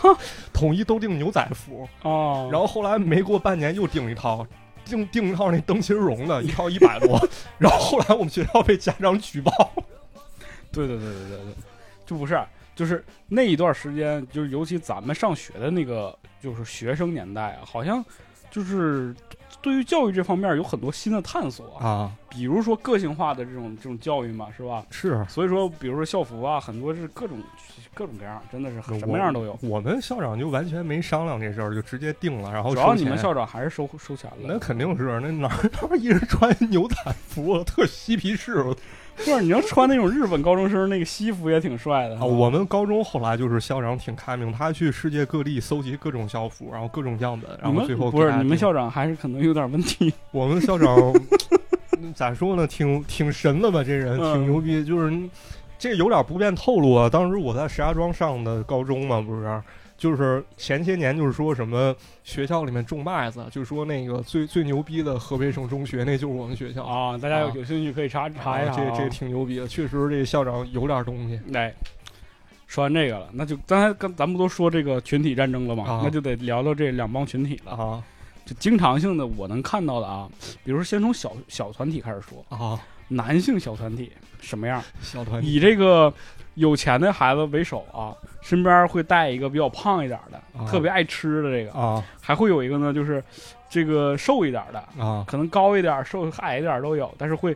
[0.54, 4.46] 统一都订牛仔服，哦，然后后来没过半年又订一套，
[4.86, 7.20] 订订一套那灯芯绒的，一套一百多，
[7.58, 9.52] 然后后来我们学校被家长举报，
[10.72, 11.56] 对对对对对对，
[12.06, 12.42] 就不是，
[12.76, 18.04] 就是那一段时间，就是尤其咱们上学的那个，就是学生年代啊，好像
[18.50, 19.16] 就是
[19.62, 24.86] 对于教育这方面有很多新的探索啊比如说个性化的这种这种教育嘛，是吧？
[24.90, 27.38] 是所以说，比如说校服啊，很多是各种
[27.94, 29.58] 各种各样，真的是什么样都有。
[29.62, 34.38] 我们校长就完全没商量这事儿，就直接定了，然后主要你们校长还是收收钱了。
[34.44, 36.96] 那肯定是，那哪儿哪儿一人穿牛仔
[37.28, 38.64] 服，特嬉皮士
[39.24, 42.16] 不是，你要穿那种日本高中生那个西服也挺帅的。
[42.16, 42.26] 啊！
[42.26, 50.12] 我们高中后来就是校长挺开明，他去世界各地搜集各种校服，然后各种样本，然后最后不是你们校长还是可能有点问题。
[50.32, 51.14] 我们校长
[52.16, 52.66] 咋说呢？
[52.66, 53.84] 挺挺神的吧？
[53.84, 55.16] 这人嗯挺牛逼，就是
[55.78, 57.08] 这有点不便透露啊。
[57.08, 59.62] 当时我在石家庄上的高中嘛，不是，
[60.02, 66.84] 就是前些年就是说什么学校里面种麦子，就说那个最最牛逼的河北省中学，那就是我们学校。
[66.84, 71.40] 啊，大家有兴趣可以查查一下、啊这这挺牛逼的，确实这校长有点东西。
[71.50, 71.72] 来，
[72.66, 75.84] 说完这个了，那就刚才刚咱们不都说这个群体战争了吗？
[75.88, 77.72] 啊那就得聊聊这两帮群体了。
[77.74, 78.04] 啊
[78.44, 80.28] 就经常性的我能看到的啊，
[80.64, 84.84] 比如说先从小小团体开始说，啊，男性小团体什么样？
[85.00, 86.12] 小团体以这个
[86.56, 93.24] 有钱的孩子为首啊，身边会带一个比较胖一点的，啊特别爱吃的这个，啊还会有一个呢，就是
[93.70, 97.56] 这个瘦一点的，啊可能高一点、瘦矮一点都有，但是会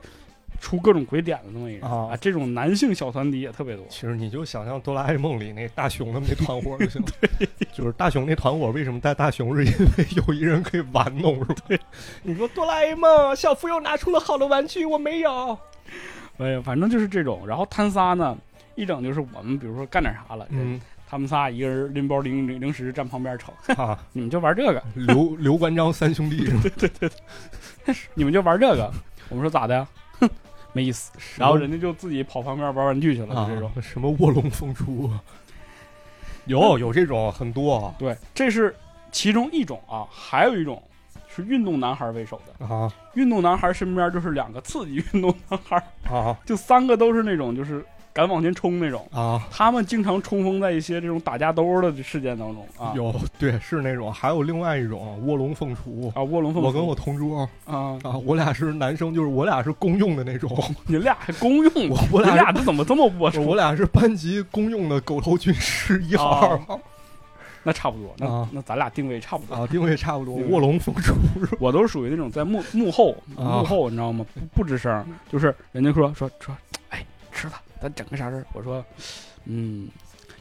[0.61, 3.85] 出各种鬼点的那么一个啊这种男性小团体也特别多。
[3.89, 7.07] 其实你就想象哆啦 A 梦里那大雄他们那团伙就行了。
[7.73, 11.55] 就是大雄那团伙为什么带大雄，是因为有一人可以玩弄，是吧？
[11.67, 11.79] 对，
[12.23, 15.59] 你说哆啦 A 梦，小夫又拿出了好的玩具，我没有。
[16.37, 17.45] 哎呀，反正就是这种。
[17.45, 18.37] 然后贪仨呢，
[18.75, 26.45] 一整就是我们比如说干点啥了，嗯他们仨一个人拎包零零零食站旁边瞅，啊， 你们就玩这个，刘刘关张三兄弟
[26.77, 27.09] 对对
[27.85, 27.95] 对？
[28.15, 28.91] 你们就玩这个。
[29.29, 29.87] 我们说咋的呀？
[30.19, 30.29] 哼，
[30.73, 31.11] 没意思。
[31.37, 33.71] 然后人家就自己跑旁边玩玩具去了，啊这种。
[33.81, 35.09] 什么卧龙凤雏，
[36.45, 38.75] 有有这种很多对，这是
[39.11, 40.81] 其中一种啊，还有一种
[41.27, 42.65] 是运动男孩为首的。
[42.65, 45.77] 啊运动男孩身边就是两个刺激运动男孩，
[46.09, 47.85] 啊就三个都是那种就是
[48.15, 49.05] 敢往前冲那种。
[49.11, 49.45] 啊！
[49.51, 52.93] 他们经常冲锋在一些这种打架斗殴的事件当中啊。
[52.95, 56.09] 有对是那种，还有另外一种卧龙凤雏。
[56.15, 56.67] 啊，卧龙凤雏。
[56.67, 60.49] 我跟我同桌啊，啊，我俩是男生，就是我俩是公用的那种，
[60.87, 63.41] 你俩还公用，我我俩这怎么这么龌龊？
[63.41, 66.79] 我俩是班级公用的狗头军师一号、二 号
[67.63, 69.55] 那差不多，那、啊那咱俩定位差不多。
[69.55, 71.13] 啊，定位差不多，卧龙凤雏
[71.45, 71.57] 是？
[71.59, 74.25] 我都是属于那种在幕幕后啊幕后，你知道吗？
[74.53, 76.55] 不不吱声，就是人家说说说，
[76.89, 77.53] 哎，吃了，
[77.85, 78.45] 咱整个啥事儿？
[78.51, 78.83] 我说，
[79.45, 79.87] 嗯，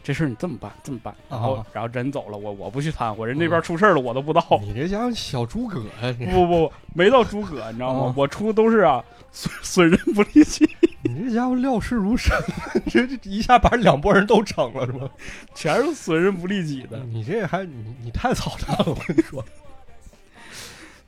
[0.02, 1.14] 这事儿你这么办，这么办。
[1.28, 4.58] 然后、啊然后人走了，我我不去掺和，人那边出事儿了，我都不知道。
[4.62, 8.06] 你这家伙小诸葛呀、 你不不不，没到诸葛，你知道吗？
[8.06, 10.66] 啊我出的都是啊，损损人不利己，
[11.04, 12.34] 你这家伙料事如神，
[12.90, 15.06] 这这一下把两拨人都整了是吧？
[15.54, 16.98] 全是损人不利己的。
[17.00, 19.44] 你这还你你太操蛋了，我跟你说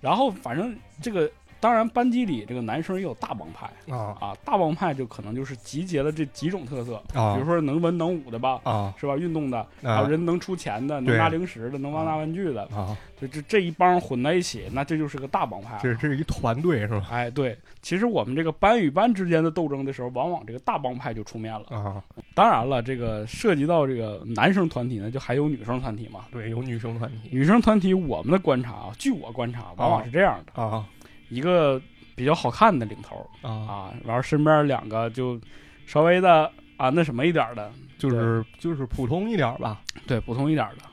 [0.02, 1.28] 然后反正这个，
[1.60, 9.16] 当然班级里这个男生也有大帮派啊啊，大帮派就可能就是集结了这几种特色，啊比如说能文能武的吧，啊是吧？
[9.16, 12.96] 运动的，还有人能出钱的，能对拿零食的，能拿玩具的，啊！
[13.18, 15.78] 就这这一帮混在一起，那这就是个大帮派。
[15.82, 17.06] 这这是一团队是吧？
[17.10, 21.64] 哎，对，其实我们这个班与班之间的斗争的时候，往往这个大帮派就出面了。
[21.70, 22.02] 啊，
[22.34, 26.26] 当然了，这个涉及到这个男生团体呢，就还有女生团体嘛。
[26.30, 30.86] 对，有女生团体女生团体，我们的观察啊，据我观察，往往是这样的：啊
[31.28, 31.80] 一个
[32.14, 35.40] 比较好看的领头啊，啊，然后身边两个就
[35.86, 39.80] 稍微的啊那什么一点的，就是就是普通一点吧。
[40.06, 40.84] 对，普通一点的。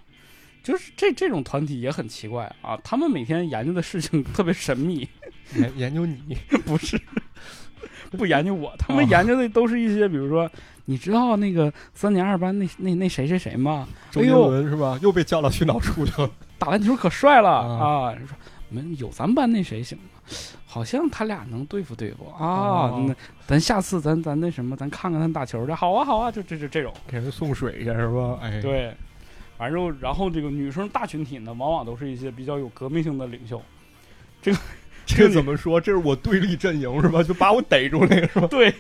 [0.64, 5.06] 就是这这种团体也很奇怪啊，他们每天研究的事情特别神秘，
[5.56, 6.98] 研研究你 不是
[8.12, 10.50] 不研究我，他们啊研究的都是一些，比如说，
[10.86, 13.86] 你知道那个三年二班那那那谁谁谁吗？
[14.10, 14.98] 周杰伦是吧？
[15.02, 16.32] 又被叫到训导处去了。
[16.58, 18.16] 打篮球可帅了啊啊！
[18.82, 20.04] 人说我们有咱班那谁行吗？
[20.66, 22.46] 好像他俩能对付对付啊
[22.90, 23.06] 哦。
[23.08, 25.72] 那咱下次咱咱那什么，咱看看他打球去。
[25.72, 26.94] 好啊好啊，就这这这种。
[27.08, 28.40] 给他送水去是吧？
[28.42, 28.94] 哎，对，
[29.58, 33.62] 反正然后这个女生大群体呢，往往都是一些比较有革命性的领袖。
[34.42, 34.60] 这个
[35.06, 35.80] 这个怎么说？
[35.80, 37.22] 这是我对立阵营是吧？
[37.22, 38.48] 就把我逮住那个是吧？
[38.48, 38.74] 对，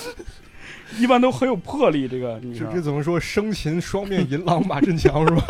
[0.98, 2.06] 一般都很有魄力。
[2.06, 3.18] 这个女这生这怎么说？
[3.18, 5.44] 生擒双面银狼马振强是吧？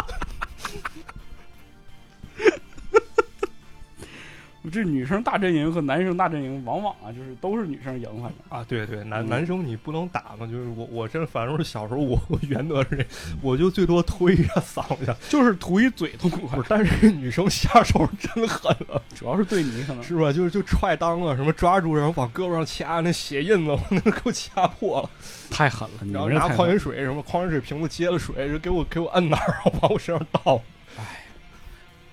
[4.71, 8.33] 这女生大阵营和男生大阵营，往往啊就是都是女生赢，反正。
[8.49, 9.29] 啊，对对，男嗯。
[9.29, 13.07] 男生你不能打嘛，就是我我这反正是小时候我我原则是这，
[13.41, 20.33] 我就最多推一下搡一下，就是图一嘴痛快不是，，但是女生下手真狠了，主要是对你可能是吧？
[20.33, 25.11] 就是就踹裆啊，什么抓住然后往胳膊上掐，那血印子我那给我掐破了，
[25.51, 26.57] 太狠了，你然后拿们这太狠了。
[26.57, 30.61] 矿泉水什么矿泉水瓶子接了水，就给我给我摁那儿，然 后往我身上倒。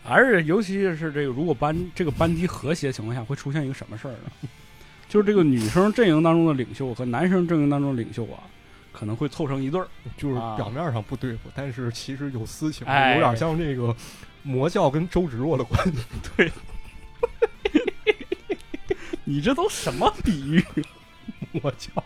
[0.10, 4.50] 而且尤其是这个，如果班这个班级和谐情况下，会出现一个什么事儿呢？
[5.08, 8.44] 就是这个女生阵营当中的领袖和男生阵营当中的领袖啊，
[8.92, 9.88] 可能会凑成一对儿。
[10.18, 13.96] 就是啊表面上不对付，但是其实有私情，哎有点像这个
[14.44, 15.98] 魔教跟周芷若的关系。
[16.38, 16.52] 对
[19.24, 20.64] 你这都什么比喻？
[21.54, 22.04] 魔教。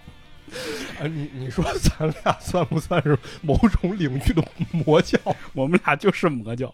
[1.00, 5.18] 啊，你你说咱俩算不算是某种领域的魔教
[5.54, 6.74] 我们俩就是魔教，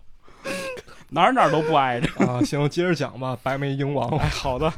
[1.09, 2.07] 哪儿哪儿都不挨着。
[2.25, 2.41] 啊？
[2.43, 4.71] 行，接着讲吧，白眉鹰王哎，好的。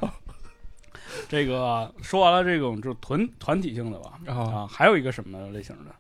[1.28, 5.92] 这个说完了这种就团团体性的吧，啊啊，还有一个什么类型的？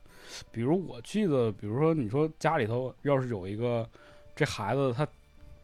[0.52, 3.88] 比如我记得，比如说你说家里头要是有一个
[4.36, 5.08] 这孩子，他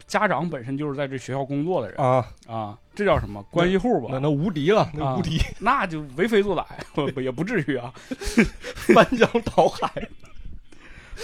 [0.06, 4.10] 家长本身就是在这学校工作的人啊，啊，这叫什么关系户吧？
[4.12, 7.94] 那那无敌了，那啊无敌，那就为非作歹，不不也不至于啊。
[8.94, 9.90] 翻江倒海。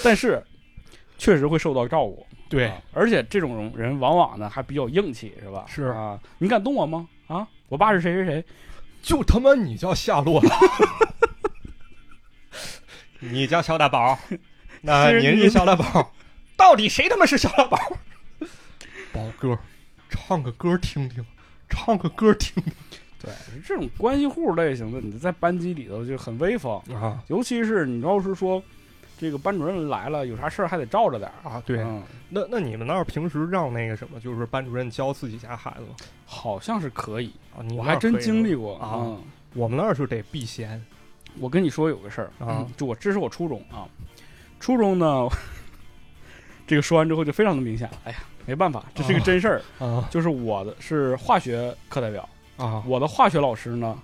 [0.03, 0.43] 但是
[1.17, 2.67] 确实会受到照顾，对。
[2.67, 5.65] 啊而且这种人往往呢还比较硬气，是吧？
[5.67, 5.83] 是。
[5.85, 7.07] 啊，你敢动我吗？
[7.27, 8.45] 啊，我爸是谁谁谁，
[9.01, 10.41] 就他妈你叫夏洛。
[10.41, 10.49] 了，
[13.19, 14.17] 你叫小大宝，
[14.81, 16.13] 那您是小大宝，
[16.57, 17.77] 到底谁他妈是小大宝？
[19.11, 19.57] 宝哥，
[20.09, 21.25] 唱个歌听听，
[21.69, 22.73] 唱个歌听听。
[23.21, 23.31] 对，
[23.65, 27.23] 这种关系户类型的，你在班级里头就很威风，啊。
[27.27, 28.61] 尤其是你要是说
[29.19, 31.49] 这个班主任来了，有啥事儿还得罩着点儿。
[31.49, 31.61] 啊！
[31.65, 35.95] 对，嗯，那那你们那儿平时让那个什么，就是班主任教自己家孩子吗？
[36.25, 37.61] 好像是可以，啊？
[37.63, 38.41] 你我还真们那儿可以吗？
[38.41, 38.91] 经历过啊。
[38.95, 39.21] 嗯。
[39.53, 40.83] 我们那儿就得避嫌。
[41.39, 42.67] 我跟你说有个事儿啊。
[42.75, 43.87] 就我这是我初中啊，
[44.59, 45.27] 初中呢，
[46.67, 47.97] 这个说完之后就非常的明显了。
[48.05, 50.07] 哎呀，没办法，这是个真事儿，啊。
[50.09, 52.83] 就是我的是化学课代表，啊。
[52.87, 53.97] 我的化学老师呢，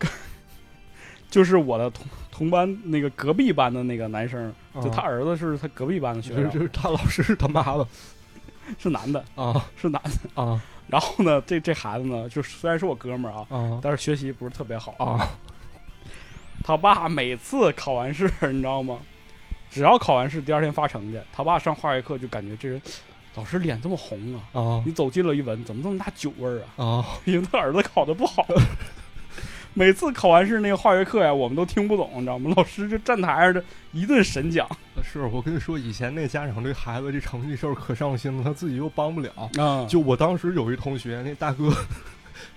[1.30, 7.86] 就是我的同同班那个隔壁班的那个男生，就他儿子是他隔壁班的学生，就 是他老师是他妈的
[8.78, 10.42] 是男的，啊是男的。
[10.42, 14.92] 啊然后呢，这这孩子呢，就虽然是我哥们儿啊，啊但是学习不是特别好。
[14.98, 15.30] 啊
[16.62, 18.98] 他爸每次考完试，你知道吗？
[19.70, 22.80] 只要考完试，第二天发成绩，他爸上化学课就感觉这人
[23.34, 24.18] 老师脸这么红
[24.52, 26.84] 啊，啊你走近了一闻，怎么这么大酒味儿啊？
[26.84, 27.04] 啊！
[27.26, 28.46] 因为他儿子考的不好。
[29.74, 32.52] 每次考完试那个化学课呀，我们都听不懂，你知道吗？
[32.56, 34.68] 老师就站台上的一顿神讲
[35.02, 39.30] 是我跟你说，以前那家长对孩子这成绩事儿可上心了，他自己又帮不了。
[39.56, 41.72] 啊，就我当时有一同学，那大哥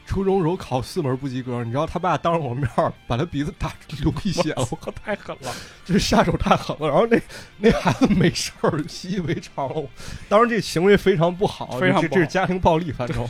[0.06, 2.70] 初中时候考四门不及格，你知道他爸当着我面
[3.08, 5.52] 把他鼻子打流鼻血了，我太狠了。
[5.84, 6.88] 这 下手太狠了。
[6.88, 7.20] 然后那
[7.58, 9.84] 那孩子没事儿，习以为常了。
[10.30, 13.28] 当然这行为非常不好，非常这是家庭暴力范畴。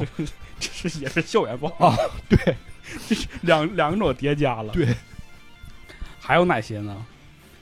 [0.59, 1.95] 这是也是校园暴力啊，
[2.27, 2.55] 对
[3.41, 4.73] 两两种叠加了。
[4.73, 4.87] 对，
[6.19, 7.05] 还有哪些呢？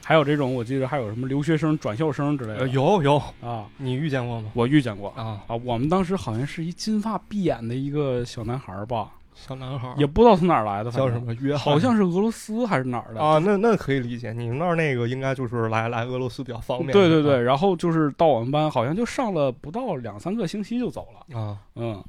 [0.04, 2.68] 还有这种，我记得还有什么留学生、转校生之类呃的。
[2.68, 4.52] 有有，啊，你遇见过吗？
[4.54, 5.56] 我遇见过啊，啊。
[5.64, 11.74] 我们当时好像是一金发碧眼的一个小男孩儿吧，小男孩儿也不知道从哪儿来的，叫什么约翰？
[11.74, 13.20] 好像是俄罗斯还是哪儿的。
[13.20, 16.92] 啊，那那可以理解，你们那儿那个应该就是来来俄罗斯比较方便。
[16.92, 21.40] 对对对，然后就是到我们班，好像就上了不到两三个星期就走了。
[21.40, 22.04] 啊嗯，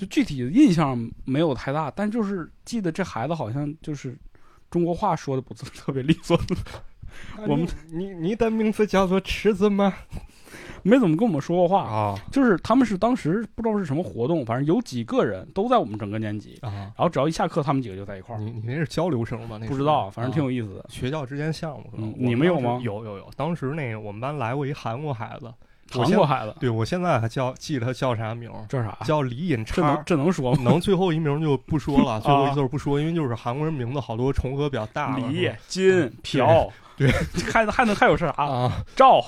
[0.00, 4.16] 就具体的印象没有太大，但就是记得这孩子好像就是
[4.70, 6.34] 中国话说的不是特别利索，
[7.36, 9.92] 啊，我们你你你的名字叫做池子吗？
[10.82, 11.82] 没怎么跟我们说过话。
[11.82, 18.38] 啊就是他们是当时不知道是什么活动，反正有几个人都在我们整个年级，啊，然后只要一下课，他们几个就在一块儿。
[18.38, 19.58] 你你那是交流生吧？
[19.60, 20.86] 那不知道，反正挺有意意思的。
[20.88, 21.84] 学校之间项目。
[21.98, 25.52] 嗯你们有吗有有有，当时那个我们班来过一韩国孩子，
[25.94, 28.96] 我韩现国孩子，对我现在还叫记得他叫啥名儿，这啥？
[29.04, 30.02] 叫李尹这能。
[30.06, 30.62] 这能说吗？
[30.62, 35.28] 能最后一名就不说了， 最后一字儿不说，因为就是韩国人名字好多重合比较大了。
[35.28, 37.10] 李金朴，对，
[37.52, 38.28] 还还能还有啥？
[38.36, 39.24] 啊，赵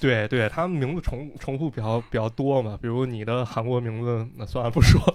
[0.00, 5.14] 对对，他们名字重重复比较比较多嘛，比如你的韩国名字，那算了不说了。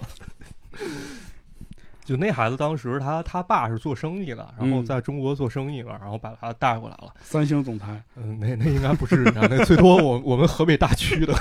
[2.04, 7.12] 就那孩子当时他他爸是做生意的，然后嗯在中国做生意了，然后把他带过来了。
[7.22, 11.34] 三星总裁，嗯，那那应该不至于啊， 那最多我我们河北大区的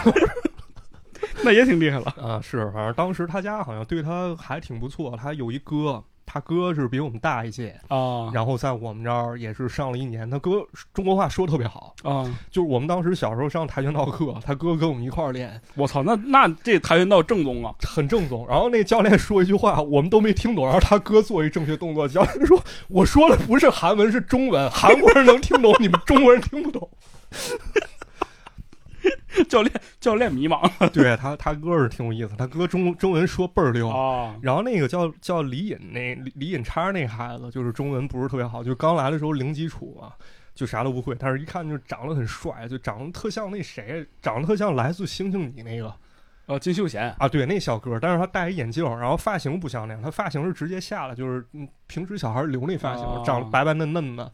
[1.43, 2.05] 那也挺厉害了。
[2.21, 12.23] 啊，是，反正当时他家好像对他还挺不错，他有一哥，他哥是比我们大一届，啊然后在我们这儿也是上了一年，他哥中国话说特别好，啊！
[12.49, 17.73] 就是我们当时小时候上跆拳道课，他哥跟我们一块儿练，我操，那那这跆拳道正宗啊！
[17.81, 18.45] 很正宗。
[18.49, 26.89] 然后那教练说一句话，我们都没听懂，然后他哥做一正确动作，教练说：“我说的不是韩文，是中文，韩国人能听懂，你们中国人听不懂。
[29.49, 33.89] 教练教练迷茫” 对他，他哥是挺有意思，他哥中中文说倍儿溜。
[33.89, 40.13] 啊然后那个叫叫李隐那李李隐叉那孩子，就是中文不是特别好，就刚来的时候零基础嘛，
[40.53, 45.93] 就啥都不会，但是一看就长得很帅，就长得特像那谁，长得特像来自星星你那个
[46.45, 53.23] 哦，金秀贤，啊，对，那小哥，但是他戴一眼镜，然后发型不像那样，他发型是直接下来，就是嗯，平时小孩留那发型，哦。
[53.25, 54.31] 长得白白嫩嫩的，呃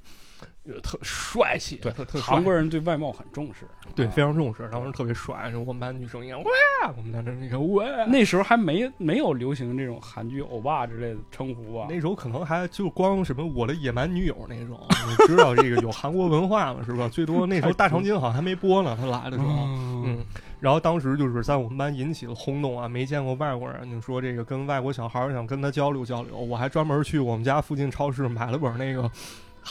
[0.83, 4.09] 特帅气，对特特韩国人人对外貌很重视，对啊。
[4.09, 6.49] 非常重视，当时特别帅，我们班女生一样，哇，
[6.95, 11.87] 我们班的那个哇，那时候还没没有流行这种韩剧欧巴之类的称呼啊？
[11.89, 17.07] 那时候可能还就光什么我的野蛮女友那种， 你知道这个有韩国文化嘛，是吧？
[17.07, 20.25] 最多 那时候大长今好像还没播呢，他来的时候，嗯嗯，
[20.59, 29.09] 然后当时就是在我们班引起了轰动啊，没见过外国人，就说这个跟外国小孩儿想跟他交流交流，我还专门去我们家附近超市买了本那个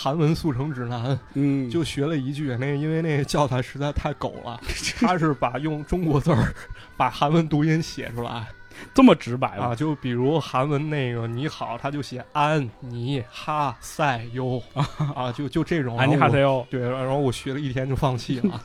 [0.01, 4.61] 韩文速成指南，嗯，就学了一句，那个因为那个教材实在太狗了，
[5.01, 6.55] 他是把用中国字儿
[6.97, 8.47] 把韩文读音写出来
[8.95, 14.63] 这么直白啊，就比如韩文那个你好，他就写安妮哈塞哟
[15.17, 16.49] 啊，就就这种，安妮哈塞哟。
[16.49, 18.63] 哟，对，然后我学了一天就放弃了。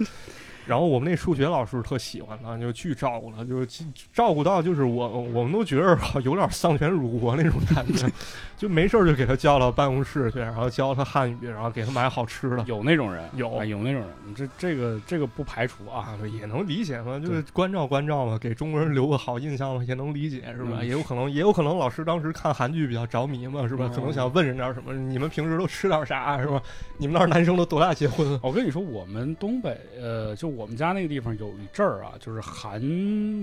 [0.65, 8.07] 然后我们那数学老师特喜欢他，就巨照顾他，就是照顾到就是我我们都觉得好有点丧权辱国那种感觉，
[8.57, 12.63] 就没事儿就给他叫到办公室去，然后教他汉语，然后给他买好吃的。
[12.67, 20.77] 有那种人，有啊有那种人，这这个这个不排除啊也能理解嘛，就是关照关照嘛，给中国人留个好印象嘛，也能理解是吧？
[20.79, 23.89] 嗯也有可能，也有可能老师当时看韩剧比较着迷嘛，是吧？
[23.89, 26.61] 嗯可能想问人点什么，你们平时都吃点啥是吧？
[26.97, 28.39] 你们那儿男生都多大结婚？
[28.41, 32.81] 我跟你说，我们东北，呃，就我们家那个地方有一阵儿啊，就是韩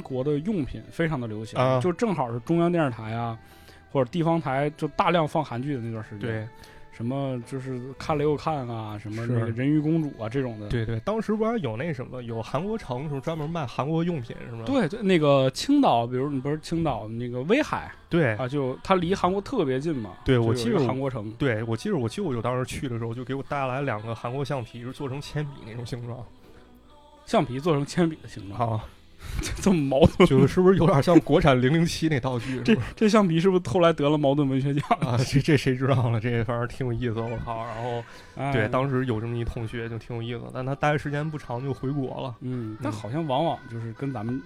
[0.01, 3.39] 国的用品非常的流行，啊就正好是中央电视台啊，
[3.93, 6.49] 或者地方台就大量放韩剧的那段时间。，对
[6.93, 10.69] 什么就是看了又看啊，什么是那个人鱼公主啊这种的。
[10.69, 14.65] 对对，当时不是有那什么，有韩国城是专门卖韩国用品是吗？
[14.67, 20.11] 对对，那个青岛，比如你不是青岛那个威海对啊，就它离韩国特别近嘛。
[20.27, 26.23] 对就有一个我记得我韩国城，对，我记得我舅舅当时去的时候，就给我带来两个韩国橡皮，是做成铅笔那种形状。
[27.31, 28.85] 橡皮做成铅笔的形状， 啊，
[29.63, 30.29] 这么矛盾。
[30.29, 32.61] 就是是不是有点像国产零零七那道具？
[32.65, 34.83] 这这橡皮是不是后来得了矛盾文学奖？
[34.99, 36.19] 啊，这这谁知道了？
[36.19, 37.65] 这反正挺有意思，我靠！
[37.65, 38.03] 然后
[38.35, 44.43] 哎对，当时有这么一同学就挺有意思，但他待的时间不长就回国了嗯，但嗯好像往往就是跟咱们，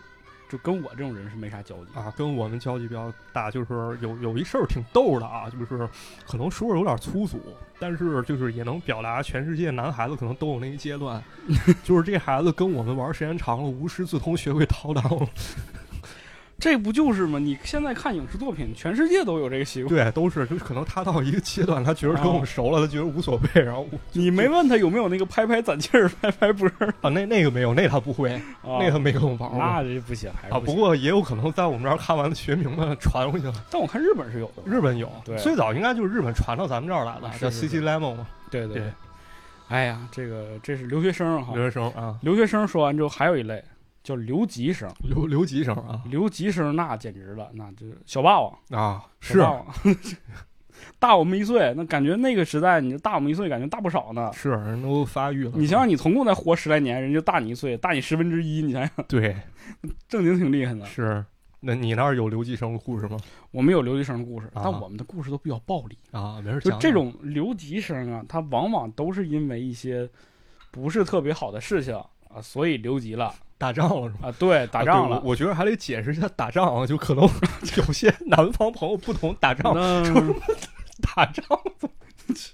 [0.54, 1.86] 就跟我这种人是没啥交集。
[1.94, 3.50] 啊，跟我们交集比较大。
[3.50, 5.88] 就是有有一事儿挺逗的啊，就是
[6.24, 7.40] 可能说的有点粗俗，
[7.80, 11.20] 但是就是也能表达全世界男孩子可能都有那一阶段，
[11.82, 15.28] 就是这孩子跟我们玩时间长了，无师自通，学会 掏裆了。
[16.58, 17.38] 这不就是吗？
[17.38, 19.94] 你现在看影视作品，全世界都有这个习惯。
[19.94, 28.32] 对，都是就是可能他到一个阶段，他觉得跟我们熟了，他觉得无所谓，然后你没问他有没有那个拍拍攒气儿、 拍拍波儿啊，那那个没有，那他不会，
[28.62, 28.78] 啊？
[28.80, 29.58] 那他没跟我玩过。
[29.58, 30.74] 那这不行，还是啊，不行。
[30.74, 33.54] 不过也有可能在我们这儿看完了学明白了，传回去了。
[33.70, 34.62] 但我看日本是有的。
[34.64, 38.92] 日本有，对最早应该就是日本传到咱们这儿来的，叫是是 CC Lemon 嘛，对对对。
[39.68, 41.64] 哎呀，这个这是留学生哈留。
[41.64, 43.62] 学生啊，留学生说完之后，还有一类
[44.04, 44.88] 叫留级生。
[45.02, 49.64] 留留级生啊留级生那简直了，那就是小霸王，啊，是啊
[50.98, 54.30] 大我们一岁，那感觉那个时代，你大我们一岁，感觉大不少呢。
[54.34, 55.52] 是人都发育了。
[55.54, 59.34] 你想想，你总共才活十来年，人家大你一岁，大你十分之一，你想想，对，
[60.06, 60.84] 正经挺厉害的。
[60.84, 61.24] 是。
[61.66, 63.16] 那你那儿有留级生的故事吗？
[63.50, 65.96] 我们有留级生的故事，啊但我们的故事都比较暴力。
[66.10, 66.70] 啊，没事就。
[66.78, 70.06] 这种留级生啊，他往往都是因为一些
[70.70, 71.98] 不是特别好的事情
[72.34, 74.28] 啊，所以留级了打仗了是吧？
[74.28, 74.34] 啊。
[74.38, 75.30] 对，打仗了啊我。
[75.30, 77.22] 我觉得还得解释一下打仗啊，就可能
[77.76, 80.02] 有些南方朋友不懂打仗，那
[81.14, 81.44] 打仗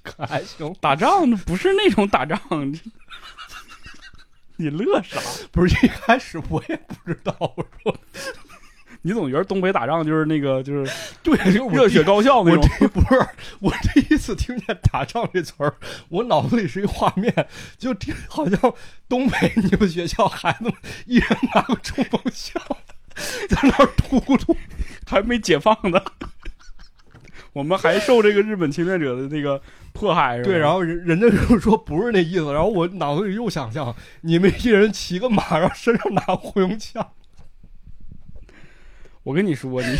[0.02, 0.74] 可还行。
[0.80, 2.38] 打仗不是那种打仗，
[4.56, 5.18] 你乐啥？
[5.50, 7.96] 不是一开始我也不知道，我说
[9.02, 10.92] 你总觉得东北打仗就是那个就是
[11.22, 12.68] 对，就是热血高校那我种。
[12.78, 13.26] 这不是
[13.60, 15.74] 我第一次听见“打仗”这词儿，
[16.08, 17.32] 我脑子里是一画面，
[17.78, 18.74] 就听好像
[19.08, 20.72] 东北你们学校孩子们
[21.06, 22.62] 一人拿个冲锋枪，
[23.48, 24.56] 在那儿突突。
[25.06, 26.00] 还没解放呢。
[27.52, 29.60] 我们还受这个日本侵略者的那个
[29.92, 37.04] 迫害，是吧对，然后人人家就说不是那意思，然后我脑子里又想象你们一人骑个马，然后身上拿火用枪。
[39.22, 39.96] 我跟你说，你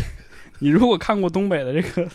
[0.61, 2.09] 你如果看过东北的这个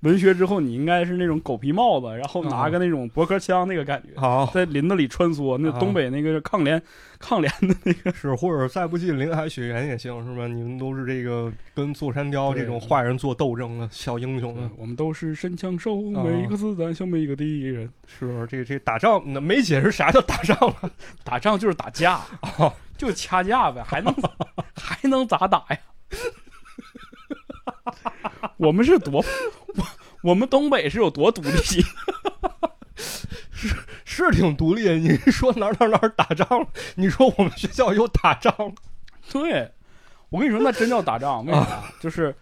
[0.00, 5.58] 文学之后，你应该是那种狗皮帽子，然后拿个那种驳壳枪那个感觉，好，在林子里穿梭。
[5.58, 6.80] 那啊东北那个抗联
[7.18, 10.46] 抗联的那个，是或者再不济林海雪原也行，是吧？
[10.46, 14.70] 你们都是这个跟座山雕这种坏人做斗争的小英雄呢。
[14.76, 17.90] 我们都是神枪手，啊每一个子弹像每一个敌人。
[18.06, 20.90] 是这这打仗，那没解释啥叫打仗了。
[21.24, 22.20] 打仗就是打架，
[22.58, 24.14] 哦就掐架呗，还能
[24.74, 25.78] 还能咋打呀？
[28.56, 29.24] 我们是多，
[29.74, 29.86] 我
[30.30, 31.50] 我们东北是有多独立？
[33.54, 34.88] 是是挺独立。
[34.98, 36.66] 你说哪哪哪打仗了？
[36.96, 38.72] 你说我们学校又打仗了？
[39.30, 39.70] 对，
[40.30, 41.82] 我跟你说，那真叫打仗，为啥？
[42.00, 42.34] 就是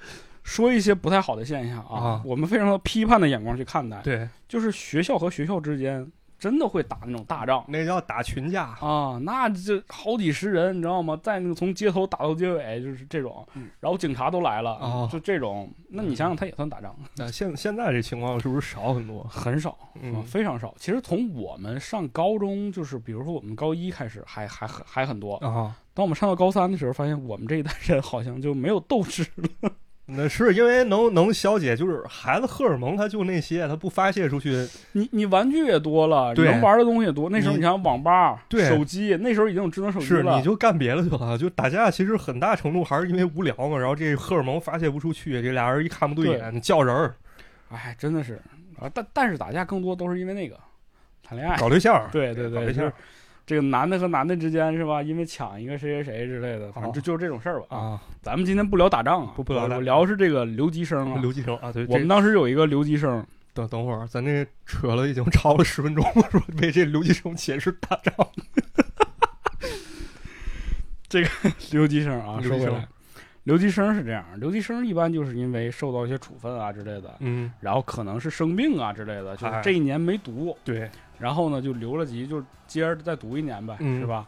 [0.42, 6.06] 说一些不太好的现象啊啊，我们非常的批判的眼光去看待，对，就是学校和学校之间
[6.38, 7.64] 真的会打那种大仗。
[7.68, 8.64] 那叫打群架。
[8.80, 11.18] 啊，那就好几十人，你知道吗？
[11.22, 15.70] 在那个从街头打到街尾，就是这种，嗯然后警察都来了，哦就这种。
[15.88, 16.94] 那你想想，他也算打仗？
[17.16, 19.22] 那现现在这情况是不是少很多？
[19.24, 20.74] 很少，嗯啊，非常少。
[20.78, 29.70] 其实从我们上高中，就是比如说我们高一开始还还还还很多，啊，当我们上到高三的时候，发现我们这一代人好像就没有斗志了。
[30.08, 34.64] 那是因为能能消解，就是孩子荷尔蒙，他就那些，他不发泄出去。
[34.92, 37.28] 你你玩具也多了，你能玩的东西也多。
[37.28, 40.36] 那时候你你想网吧、对手机，那时候已经有智能手机是，了。
[40.36, 41.36] 你就干别的去了。
[41.36, 43.76] 就打架，其实很大程度还是因为无聊嘛。
[43.76, 47.14] 然后这荷尔蒙发泄不出去，这俩人一看不对眼，叫人儿
[47.70, 48.40] 哎，真的是
[48.78, 50.56] 啊，但但是打架更多都是因为那个
[51.24, 51.58] 谈恋爱。
[51.58, 52.08] 搞对象。
[52.12, 52.92] 对对对，搞对象就是
[53.46, 55.00] 这个男的和男的之间是吧？
[55.00, 57.76] 因为抢一个谁谁谁之类的，反正就哦就是这种事儿吧。
[57.76, 61.20] 啊，咱们今天不聊打仗啊，不不聊了我聊是这个留级生啊。
[61.20, 63.24] 留级生啊，对，我们当时有一个留级生，
[63.54, 68.14] 等等会儿，咱这扯了已经超了十分钟了，说为这留级生解释打仗。
[71.70, 72.88] 留级生啊，留级生说回来，
[73.44, 84.00] 留级生是这样，留级生一般就是因为受到一些处分啊之类的，嗯，然后可能是生病啊之类的，就是哎这一年没读，对，然后呢就留了级，就接着再读一年呗，嗯。
[84.00, 84.26] 是吧？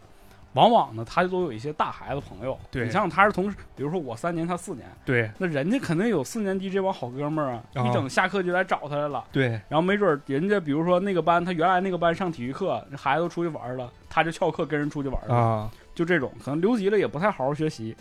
[0.54, 2.86] 往往呢，他就都有一些大孩子朋友，对。
[2.86, 7.86] 你像他是同时，比如说我三年，他四年，对，那人家肯定有四年级这帮好哥们儿啊，啊。
[7.86, 9.22] 一整下课就来找他来了。
[9.30, 17.94] 对，然后没准儿人家比如说那个班，他原来那个班上体育课，那孩子都出去玩儿了，他就翘课跟人出去玩儿了，啊，就这种可能留级了也不太好好学习，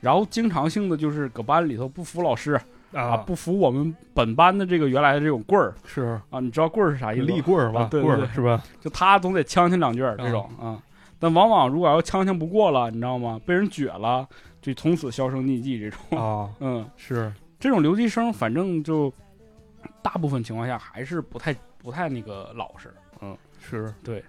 [0.00, 2.60] 然后经常性的就是搁班里头不服老师
[2.94, 7.24] 啊，啊，不服我们本班的这个原来的这种棍儿是啊，你知道棍儿是啥意思？
[7.24, 8.62] 立棍儿吧棍儿是吧？
[8.80, 10.80] 就他总得呛呛两句儿这种啊。
[11.18, 13.40] 但往往如果要呛呛不过了，你知道吗？
[13.46, 14.28] 被人撅了，
[14.60, 16.18] 就从此销声匿迹这种。
[16.18, 19.12] 啊， 嗯，是，这种留级生，反正就
[20.02, 22.92] 大部分情况下还是不太不太那个老实。
[23.22, 24.22] 嗯，是对，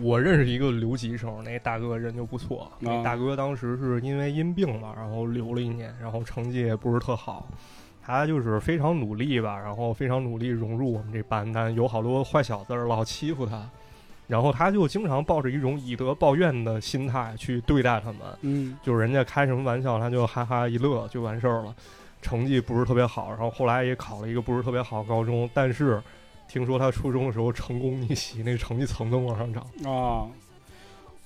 [0.00, 2.62] 我认识一个留级生，那大哥人就不错。
[2.62, 7.46] 啊那大哥当时是因为因病嘛，然后留了一年，然后成绩也不是特好。
[8.04, 13.68] 他就是非常努力吧，然后非常努力融入我们这班，但有好多坏小子儿老欺负他，
[14.26, 21.74] 然后他就经常抱着一种以德报怨的心态去对待他们，嗯就是人家开什么玩笑，他就哈哈一乐就完事儿了。
[22.20, 26.00] 成绩不是特别好，然后后来也考了一个不是特别好的高中，但是
[26.46, 29.64] 听说他初中的时候成功逆袭，那个成绩蹭蹭往上涨。
[29.84, 30.30] 啊，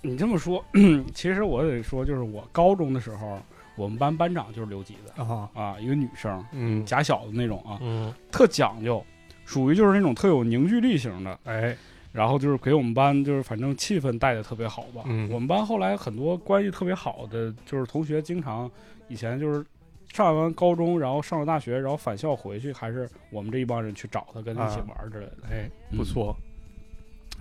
[0.01, 0.65] 你这么说，
[1.13, 3.39] 其实我得说，就是我高中的时候，
[3.77, 9.05] 我们班班长就是留级的啊，啊，一个女生，嗯假小子那种啊，嗯，特讲究，
[9.45, 11.39] 属于就是那种特有凝聚力型的。
[11.45, 11.77] 哎，
[12.13, 15.03] 然后就是给我们班就是反正气氛带的特别好吧。
[15.05, 18.71] 嗯我们班后来很多关系特别好的就是同学，经常
[19.09, 19.65] 以前就是
[20.13, 25.33] 上完高中，然后上了大学，然后返校回去，还是我们这一帮人去找他，跟他一起玩之类的。
[25.51, 26.35] 哎，嗯不错。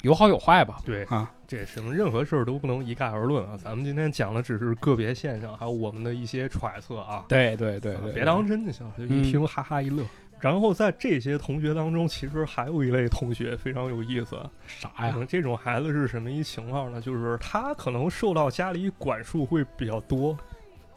[0.01, 0.77] 有好有坏吧？
[0.85, 3.57] 对啊，这什么任何事儿都不能一概而论啊。
[3.57, 7.25] 咱们今天讲的只是个别现象，还有我们的一些揣测啊。
[7.27, 10.03] 对对对对，别当真就行，就一听哈哈一乐。
[10.39, 14.37] 然后在这些同学当中，其实还有一类同学非常有意思。
[14.67, 15.15] 啥呀？
[15.27, 17.01] 这种孩子是什么一情况呢？
[17.01, 20.37] 就是他可能受到家里管束会比较多，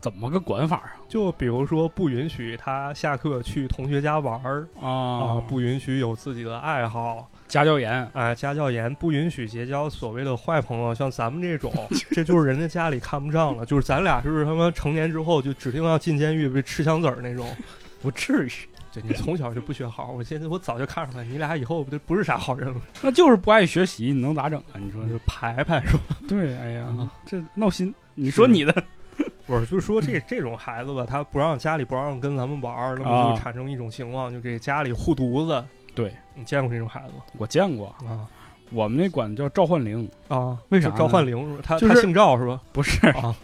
[0.01, 0.97] 怎么个管法啊？
[1.09, 8.09] 就比如说不允许他下课去同学家玩儿啊，啊，不允许有自己的爱好，家教严。
[8.13, 11.73] 哎，家教严，不允许结交所谓的坏朋友，像咱们这种，
[12.11, 13.67] 这就是人家家里看不上了。
[13.67, 17.49] 就是咱俩就是他妈成年之后就指定要进监狱被吃枪子儿那种。
[18.01, 18.51] 不至于，
[18.93, 22.81] 对你从小就不学好，我现在我早就看出来，你俩以后不不是啥好人了。
[23.03, 24.79] 那就是不爱学习，你能咋整啊？
[24.79, 26.03] 你说就排排是吧？
[26.29, 26.57] 对？
[26.59, 27.93] 哎呀啊，这闹心。
[28.15, 28.73] 你说你的
[29.47, 35.65] 不是，就说这这种孩子吧，他不让家里不让跟咱们玩儿，那么啊就产生一种情况，就给家里护犊子。
[35.99, 37.25] 对你见过这种孩子吗？
[37.39, 38.25] 我见过，啊
[38.71, 41.59] 我们那管叫召唤灵，啊，为啥召唤灵？
[41.61, 42.61] 他就是他姓赵是吧？
[42.73, 43.35] 不是啊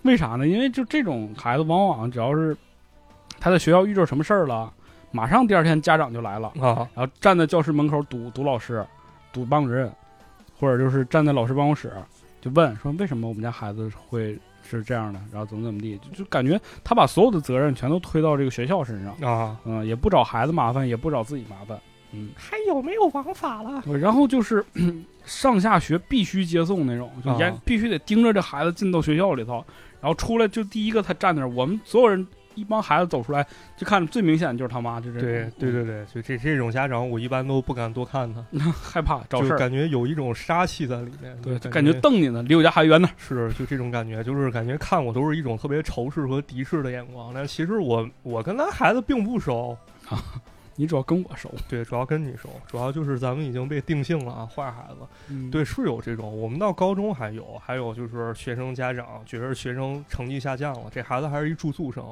[0.00, 0.48] 为啥呢？
[0.48, 2.56] 因为就这种孩子，往往只要是
[3.38, 4.72] 他在学校遇着什么事儿了，
[5.10, 8.82] 马上第二天家长就来了，啊然后站在教室门口堵堵老师，
[9.30, 9.92] 堵班主任，
[10.58, 11.92] 或者就是站在老师办公室
[12.40, 19.56] 就问说为什么我们家孩子会是这样的，然后怎么怎么地，就就感觉他把所有的责任全都推到这个学校身上，啊！
[19.64, 21.78] 嗯，也不找孩子麻烦，也不找自己麻烦，
[22.12, 23.82] 嗯，还有没有王法了？
[23.98, 24.64] 然后就是
[25.24, 29.64] 上下学必须接送那种，就严、啊必须得盯着这孩子进到学校里头，
[30.00, 33.46] 然后出来就第一个他站那儿，我们所有人一帮孩子走出来，
[33.76, 38.42] 就看最明显就是他妈，就这对种对对对，就这这种家长，我一般都不敢多看他，
[38.72, 41.36] 害怕找事儿，感觉有一种杀气在里面。
[41.42, 43.08] 对，就感觉瞪你呢，离我家还远呢。
[43.16, 47.32] 是就这种感觉，就是感觉看我都是一种特别仇视和敌视的眼光。
[47.34, 49.76] 但其实我我跟他孩子并不熟
[50.08, 50.22] 啊，
[50.76, 55.06] 你主要跟我熟，对，主要跟你熟，主要就是咱们已经被定性了啊，坏孩子。
[55.28, 56.40] 嗯对，是有这种。
[56.40, 62.04] 我们到高中还有，还有就是学生家长觉得学生成绩下降了，这孩子还是一住宿生，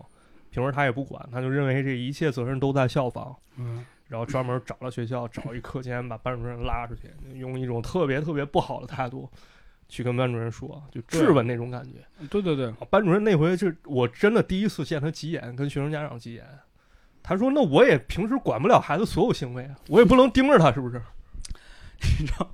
[0.51, 9.31] 平时他也不管，他就认为这一切责任都在校方，嗯，然后专门找了学校找一课间把班主任拉出去，用一种特别特别不好的态度
[9.89, 11.99] 去跟班主任说，就质问那种感觉。
[12.29, 16.45] 对对对，啊班主任那回就我真的第一次见他急眼，跟学生家长急眼。
[17.23, 21.01] 他说：“那我也平时管不了孩子所有行为啊，我也不能盯着他，是不是？
[22.19, 22.51] 你知道，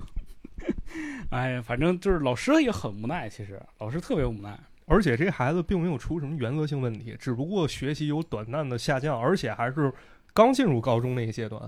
[1.31, 4.59] 哎呀，反正就是老师也很无奈，其实老师特别无奈。
[4.87, 9.93] 而且这孩子并没有出什么原则性问题，只不过学习有短暂的下降，而且还是
[10.33, 11.61] 刚进入高中那一阶段，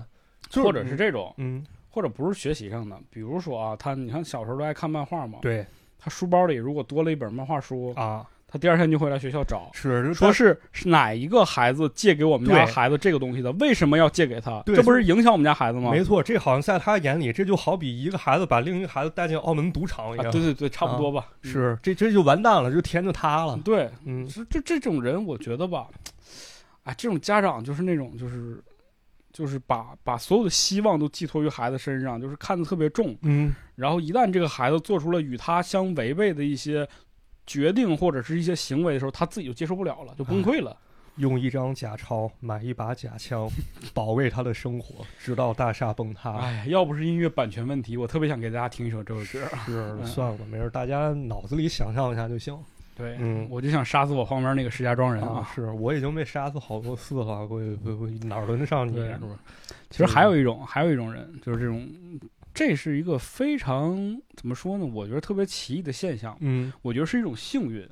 [0.48, 5.64] 就是或者是这种，嗯，或者不是学习上的，比如说啊，他你看小时候都爱看漫画嘛，对。
[6.02, 14.60] 他书包里如果多了一本漫画书，啊，他第二天就会来学校找，是说是是哪一个孩子借给我们家孩子这个东西的，为什么要借给他？
[14.66, 15.92] 这不是影响我们家孩子吗？
[15.92, 21.28] 没错，这好像在他眼里，这就好比一个孩子把另一个孩子带进澳门赌场一啊，样，对对对，差不多吧。
[21.44, 25.86] 嗯是这这就完蛋了，就天就塌了，对，嗯，就就这种人，我觉得吧，
[26.82, 28.60] 哎，这种家长就是那种就是
[29.32, 33.16] 就是把把所有的希望都寄托于孩子身上，就是看得特别重。
[33.22, 36.86] 嗯，然后一旦这个孩子做出了与他相违背的一些
[37.50, 40.76] 决定或者是一些行为的时候，他自己就接受不了了，就崩溃了。
[41.16, 43.48] 用一张假钞买一把假枪，
[43.92, 46.36] 保卫他的生活，直到大厦崩塌。
[46.36, 49.44] 哎，要不是音乐版权问题，我特别想给大家听一首这首歌。
[49.66, 52.56] 是嗯算了，没事，大家脑子里想象一下就行。
[52.96, 58.92] 对，嗯我就想杀死我旁边那个石家庄人啊，是我已经被杀死好多次了，我我我哪儿轮得上你？
[58.94, 59.34] 对是不是？
[59.90, 61.86] 其实还有一种，还有一种人，就是这种，
[62.60, 64.84] 这是一个非常怎么说呢？
[64.84, 66.36] 我觉得特别奇异的现象。
[66.40, 67.88] 嗯，我觉得是一种幸运，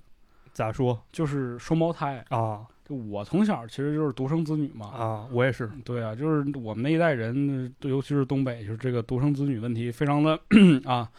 [0.52, 2.22] 咋说就是双胞胎。
[2.28, 4.88] 啊就我从小其实就是独生子女嘛。
[4.88, 5.26] 啊？
[5.32, 10.38] 我也是，对啊，就是我们那一代人，尤其是东北，就是这个独生子女问题非常的
[10.84, 11.10] 啊。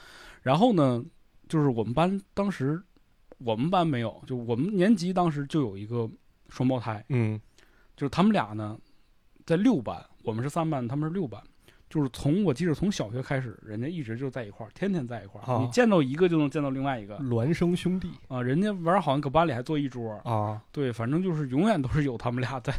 [0.43, 1.03] 然后呢，
[1.47, 2.79] 就是我们班当时，
[3.39, 6.07] 我们班没有，就我们年级当时就有一个
[6.49, 7.41] 双胞胎，嗯
[7.97, 8.77] 就是他们俩呢，
[9.43, 11.41] 在六班，我们是三班，他们是六班。
[11.89, 15.51] 就是从我记得从小学开始，人家一直就在一块儿，天天在一块儿。
[15.51, 20.13] 啊你见到一个就能见到另外一个孪生兄弟啊，人家玩儿好像搁班里还坐一桌。
[20.23, 22.73] 啊，对，反正就是永远都是有他们俩在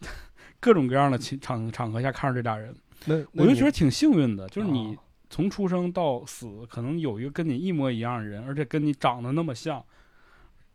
[0.60, 2.72] 各种各样的场场合下看着这俩人，
[3.04, 9.82] 那我就觉得挺幸运的，就是你啊从出生到死，可能有一个跟你一模一样的人，而且跟你长得那么像，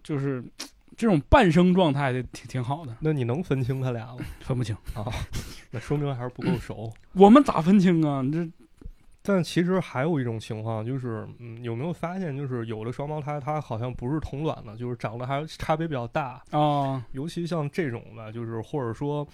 [0.03, 0.43] 就是
[0.95, 4.17] 这种半生状态的挺挺好的，那你能分清他俩吗？
[4.41, 5.05] 分不清啊。
[5.71, 6.91] 那说明还是不够熟。
[7.13, 8.21] 我们咋分清啊？
[8.21, 8.49] 你这
[9.21, 19.27] 但其实还有一种情况，就是嗯，有没有发现，就是有的双胞胎他好像不是同卵的，就是长得还差别比较大，啊，尤其像这种的，就是或者说，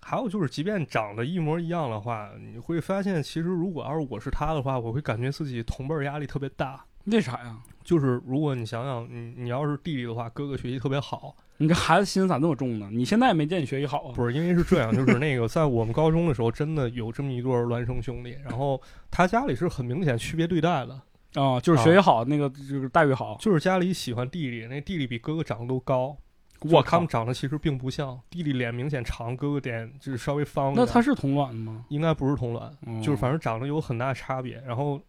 [0.00, 6.84] 还有就是，即便长得一模一样的话，你会发现，其实如果要是我是他的话，我会感觉自己同辈儿压力特别大。
[7.10, 7.58] 为啥呀？
[7.84, 12.88] 就是如果你想想，你你要是弟弟的话，哥哥学习特别好，你这孩子心思咋那么重呢？
[12.92, 14.12] 你现在也没见你学习好啊？
[14.14, 18.80] 不是因为是这样，就是那个在我们高中的时候，真的有这么一对孪生兄弟，然后
[19.10, 21.00] 他家里是很明显区别对待的，
[21.40, 23.38] 啊，就是学习好，那个就是待遇好。
[23.40, 26.16] 就是家里喜欢弟弟，那弟弟比哥哥长得都高。
[26.62, 30.74] 我靠就他们，长得其实并不像，弟弟脸明显长，哥哥脸就是稍微方。
[30.74, 31.84] 那他是同卵的吗？
[31.88, 34.60] 应该不是同卵，嗯就是反正长得有很大差别。
[34.66, 35.00] 然后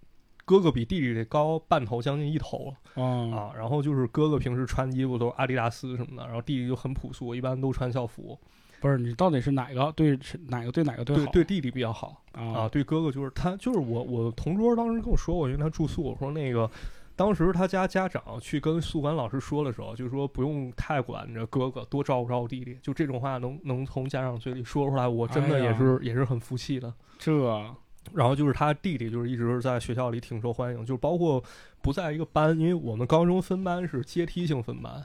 [0.49, 3.51] 哥哥比弟弟得高半头，将近一头了啊啊。
[3.55, 8.35] 然后就是哥哥平时穿衣服都是阿迪达斯什么的，然后弟弟就很朴素，一般都穿校服。
[8.79, 16.67] 不是你到底是哪个对是哪个对哪个对好对对弟弟比较好啊啊，对哥哥就是他就是我我同桌当时跟我说过，因为他住宿，我说那个。
[17.15, 22.79] 当时他家家长去跟宿管老师说的时候，就说不用太管着哥哥，多照顾照顾弟弟。
[22.81, 26.93] 就这种话能能从家长嘴里说出来，我真的也是、也是很服气的。
[27.17, 27.75] 这
[28.13, 31.43] 然后就是他弟弟，就是一直在学校里挺受欢迎，就是包括
[31.81, 35.03] 不在一个班，因为我们高中分班是阶梯性分班，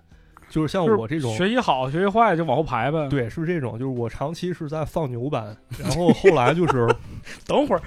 [0.48, 6.88] 就是像我这种，学习好学习坏就往后排呗。，对，是这种，就是我长期是在放牛班，然后后来就是
[7.46, 7.82] 等会儿，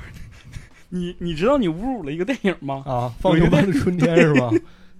[0.89, 2.83] 你你知道你侮辱了一个电影吗？
[2.85, 4.51] 啊，放牛班的春天是吧？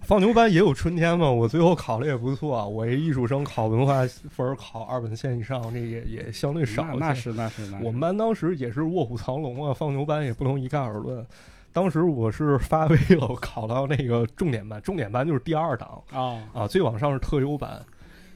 [0.07, 6.97] 放牛班也有春天嘛，我最后考的也不错，我一艺术生考文化分考二本线以上，这也也相对少一些。
[6.97, 11.27] 那那是那是那是我们班当时也是卧虎藏龙啊，放牛班也不能一概而论。
[11.73, 17.85] 当时我是发威了，我考到那个重点班，重点班就是第二档啊啊，最往上是特优班。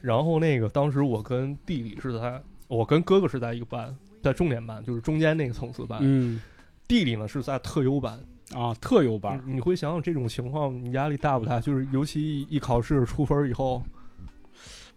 [0.02, 5.98] 然后那个当时我跟弟弟是在，我跟哥哥是在一个班，在重点班，就是中间那个层次班。
[6.02, 6.38] 嗯
[6.86, 8.20] 弟弟呢是在特优班。
[8.52, 11.60] 啊，特优班，你会想想这种情况，你压力大不大？
[11.60, 13.82] 就是尤其一考试出分以后，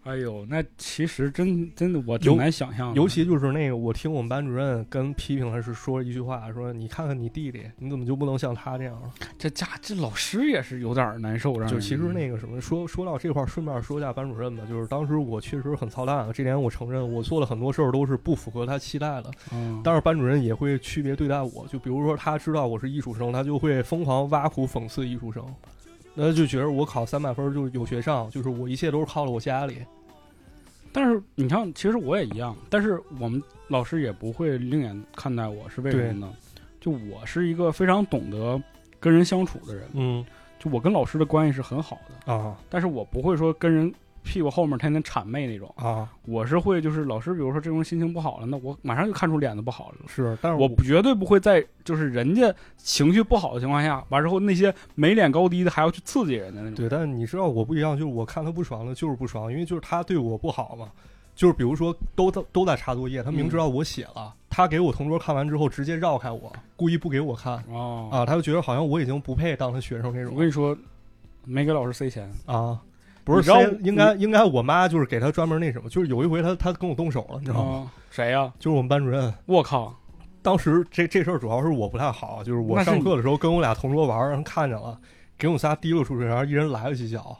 [0.06, 8.96] 哎呦，那其实真真的我挺难想象的，尤其就是那个，我听我们班主任跟批评的是说一句话，说你看看你弟弟，你怎么就不能像他这样？
[9.36, 19.80] 这家这老师也是有点难受，就其实那个什么，说说到这块儿，顺便说一下班主任吧，就是当时我确实很操蛋，这点我承认，我做了很多事儿都是不符合他期待的，嗯。
[19.82, 25.44] 但是班主任也会区别对待我，就比如说他知道我是艺术生，他就会疯狂挖苦讽刺艺术生，
[26.14, 29.78] 那就觉得我考三百分儿就有学上，就是我一切都是靠了我家里。
[30.96, 36.32] 但是你看，其实我也一样，但是我们老师也不会另眼看待我，是为什么呢？
[36.80, 38.58] 就我是一个非常懂得
[38.98, 40.24] 跟人相处的人，嗯。
[40.58, 42.56] 就我跟老师的关系是很好的，啊。
[42.70, 43.92] 但是我不会说跟人
[44.26, 49.96] 屁股后面天天谄媚那种，啊我是会就是老师，比如说这种心情不好了，那我马上就看出脸子不好了。
[50.08, 56.74] 是，但是我绝对不会在就是人家情绪不好的情况下，完之后那些没脸高低的还要去刺激人家那种。
[56.74, 60.90] 对，但是你知道我不一样，就是我看他不爽了，就是不爽，因为就是他对我不好嘛。
[61.34, 70.74] 就是比如说都都都在查作业，他明知道我写了，他给我同桌看完之后直接绕开我，故意不给我看哦啊，他就觉得好像我已经不配当他学生那种我跟你说，
[71.44, 72.80] 没给老师塞钱，啊。
[73.26, 77.78] 不是，然后应该应该我妈就是给他专门那什么，就是有一回他他跟我动手了，你知道吗？
[77.78, 79.92] 啊，谁呀、就是我们班主任，我靠！
[80.42, 84.96] 当时这这事儿主要是我不太好，就是我上课的时候跟我俩同桌玩儿，让人看见了，
[85.36, 87.36] 给我们仨提溜出去，然后一人来了几脚。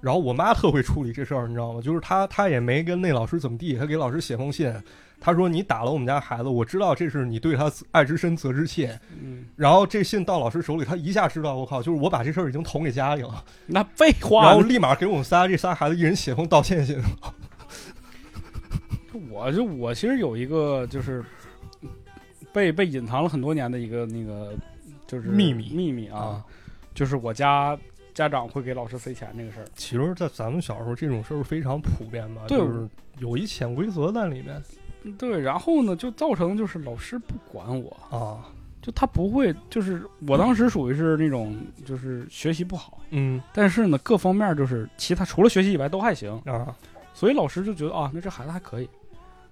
[0.00, 1.80] 然后我妈特会处理这事儿，你知道吗？
[1.80, 4.72] 就是她她也没跟那老师怎么地，她给老师写封信，
[5.20, 8.98] 她说你打了我们家孩子，我知道这是你对他爱之深责之切。
[9.20, 14.46] 嗯，然后这信到老师手里，他一下知道，我靠，就是我把这事儿已经捅给家里了，那废话。
[14.46, 16.98] 然后立马给我们仨这仨孩子一人写封道歉信。
[19.30, 21.24] 我就我其实有一个就是
[22.52, 24.54] 被被隐藏了很多年的一个那个
[25.06, 25.70] 就是秘密。
[25.70, 26.44] 秘密啊，啊，
[26.94, 27.76] 就是我家
[28.14, 29.66] 家长会给老师塞钱这个事儿。
[29.74, 32.88] 其实，在咱们小时候，这种事儿非常普遍嘛，对就是
[33.18, 34.62] 有一潜规则在里面
[35.18, 38.44] 对，然后呢，就造成就是老师不管我，啊。
[38.80, 46.74] 就他不会，就是我当时属于是那种就是学习不好，嗯但是呢各方面就是其他除了学习以外都还行，啊，
[47.12, 48.88] 所以老师就觉得啊，那这孩子还可以，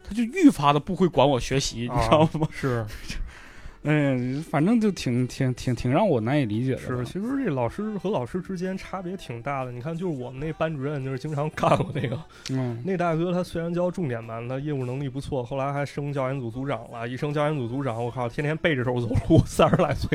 [0.03, 2.49] 他就愈发的不会管我学习，你啊知道吗？
[2.53, 2.86] 是
[3.89, 6.78] 嗯，反正就挺挺挺挺让我难以理解的。
[6.78, 9.70] 是，其实这老师和老师之间差别挺大的。
[9.70, 12.18] 你看，就是我们那班主任，就是经常干我那个
[12.51, 17.09] 嗯， 那大哥，他虽然教重点班，他业务能力不错，后来还升教研组组长了。
[17.09, 20.11] 一升教研组组长，我靠，天天背着手走路， 三十来岁。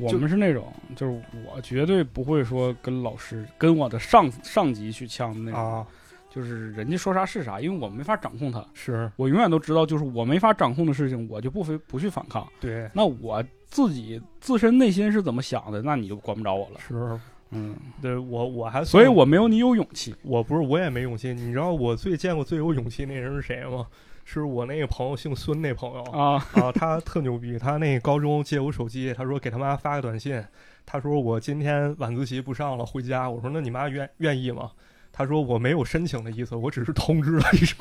[0.00, 5.86] 我们是那种，就是我绝对不会说跟老师跟我的上上级去呛的那种，啊，
[6.30, 8.64] 就是人家说啥是啥，因为我没法掌控他。
[8.74, 12.46] 是我永远都知道，就是我没法掌控的事情，我就不非不去反抗。
[12.60, 16.80] 对，那我自己自身内心是怎么想的，那你就管不着我了。
[16.80, 17.18] 是，
[17.50, 20.14] 嗯，对我我还所以我没有你有勇气。
[20.22, 21.32] 我不是我也没勇气。
[21.32, 23.86] 你知道我最见过最有勇气那人是谁吗？
[24.30, 30.44] 是我那个朋友，姓孙那朋友啊，啊，他特牛逼，他那高中借我手机，他说给他妈发个短信，
[30.84, 33.30] 他说我今天晚自习不上了，回家。
[33.30, 34.70] 我说那你妈愿愿意吗？
[35.18, 37.76] 他说我没有申请的意思，我只是通知了一声。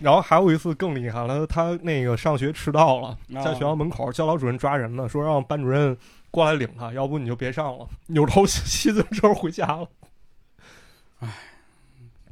[0.00, 5.98] 然后还有一次更厉害了，他那个上学迟到了，在学校门口教导主任抓人呢，说让班主任
[6.30, 7.88] 过来领他，要不你就别上了。
[8.06, 9.88] 扭头骑自行车回家了。
[11.18, 11.28] 唉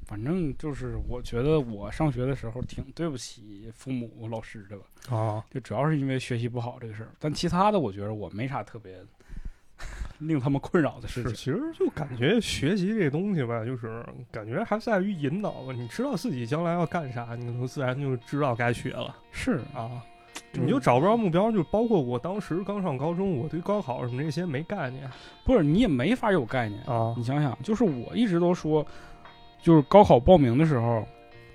[0.06, 7.10] 反正就是我觉得我上学的时候挺对不起父母老师的吧，啊，就主要是因为学习不好这个事儿。
[7.18, 8.96] 但其他的我觉得我没啥特别
[10.18, 11.34] 令他们困扰的事，情。
[11.34, 15.72] 其实就感觉学习这东西吧，就是感觉还在于引导吧。
[15.72, 19.90] 你知道自己将来要干啥，你可能自然就知道该学了是啊。
[20.52, 25.08] 你就找不着目标，就包括我当时刚上高中，我对高考什么这些没概念
[25.44, 26.82] 不是你也没法有概念。
[26.84, 28.84] 啊你想想，就是我一直都说，
[29.62, 31.06] 就是高考报名的时候，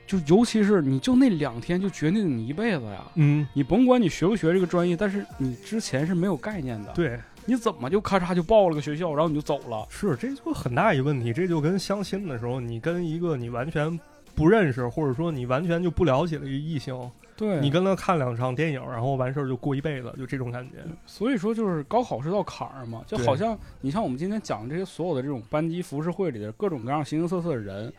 [0.08, 3.04] 就尤其是你就那两天就决定你一辈子呀。
[3.16, 9.86] 嗯，你甭管你学不学这个专业，但是你之前是没有概念的。，对，你怎么就咔嚓就报了个学校，然后你就走了？
[9.90, 11.32] 是这就很大一问题。
[11.32, 14.00] 这就跟相亲的时候，你跟一个你完全
[14.34, 16.98] 不认识，或者说你完全就不了解的一个异性，
[17.38, 20.78] 对你跟他看两场电影，然后完事儿就过一辈子，就这种感觉。
[21.06, 27.92] 所以说就是高考是道坎儿嘛，就好像你像我们今天讲这些所有的这种班级服饰会里的各种各样形形色色的人，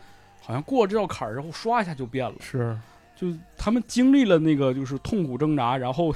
[0.43, 2.35] 好像过这道坎儿之后，唰一下就变了。
[2.41, 2.77] 是，
[3.15, 6.13] 就他们经历了那个就是痛苦挣扎，然后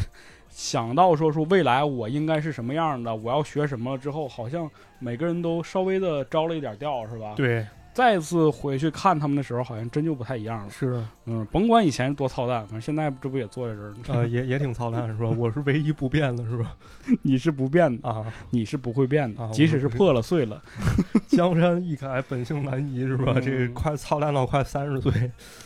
[0.51, 7.35] 想到说说未来我应该是什么样的，我要学什么了之后，好像每个人都稍微的着了一点调，是吧？
[7.37, 10.71] 对，再次回去看他们的时候，好像真就不太一样了。
[10.71, 13.97] 是，嗯，甭管以前多操蛋，反正现在这不也坐在这儿呢？
[14.09, 15.31] 呃，也也挺操蛋是吧？
[15.39, 16.77] 我是唯一不变的是吧？
[17.23, 20.61] 你是不变的，啊，你是不会变的，啊即使是破了碎了。
[21.29, 23.33] 江山易改，本性难移是吧？
[23.37, 25.13] 嗯这快操蛋到快三十岁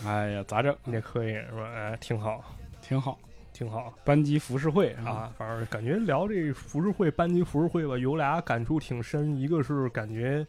[0.06, 0.74] 哎呀，咋整？
[0.86, 1.70] 也可以是吧？
[1.74, 2.40] 哎，挺好，
[2.82, 3.18] 挺好。
[3.54, 5.32] 挺好班级服饰会啊，啊。
[5.38, 9.34] 反正感觉聊这服饰会、班级服饰会吧，有俩感触挺深。
[9.34, 10.46] 一个是感觉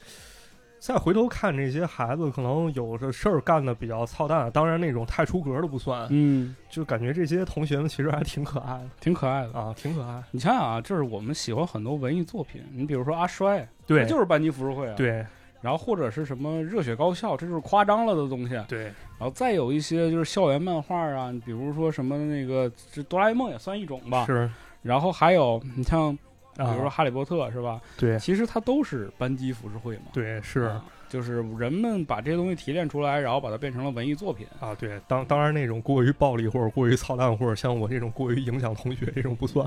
[0.79, 9.53] 再回头看这些孩子，可能有的事儿干的比较操蛋，当然那种太出格的不算，嗯，就感觉这些同学们其实还挺可爱的挺可爱的。
[9.53, 10.21] 啊，挺可爱。
[10.31, 14.95] 你想想啊，就是我们喜欢很多文艺作品，你比如说阿衰，对就是班级服饰会啊。。
[14.95, 15.25] 对
[15.65, 18.55] 然后或者是什么热血高校，这就是夸张了的东西。
[18.67, 18.83] 对
[19.17, 24.27] 然后再有一些就是校园漫画啊，比如说什么那个这哆啦 A 梦也算一种吧。
[24.27, 24.47] 是
[24.83, 26.15] 然后还有你像
[26.55, 27.81] 比啊，如说哈利波特是吧？
[27.97, 30.03] 对其实它都是班级服饰会嘛。
[30.13, 30.61] 对是。
[30.61, 34.45] 啊就是人们把这些东西提炼出来，然后把它变成了文艺作品。
[34.59, 39.65] 啊，对，当当然那种过于暴力或者过于操蛋，或者像我这种过于影响同学这种不算。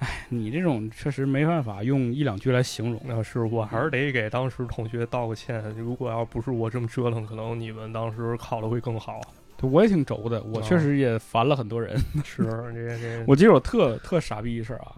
[0.30, 3.00] 你这种确实没办法用一两句来形容。
[3.04, 5.62] 那是我还是得给当时同学道个歉。
[5.76, 9.20] 如果要不是我这么折腾，可能你们当时考的会更好。
[9.56, 11.98] 对我也挺轴的，我确实也烦了很多人。
[12.24, 14.94] 是这这 我记得我特特傻逼一事儿啊，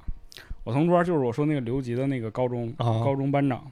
[0.65, 3.65] 我同桌就是我说那个留级的那个高中、啊高中班长，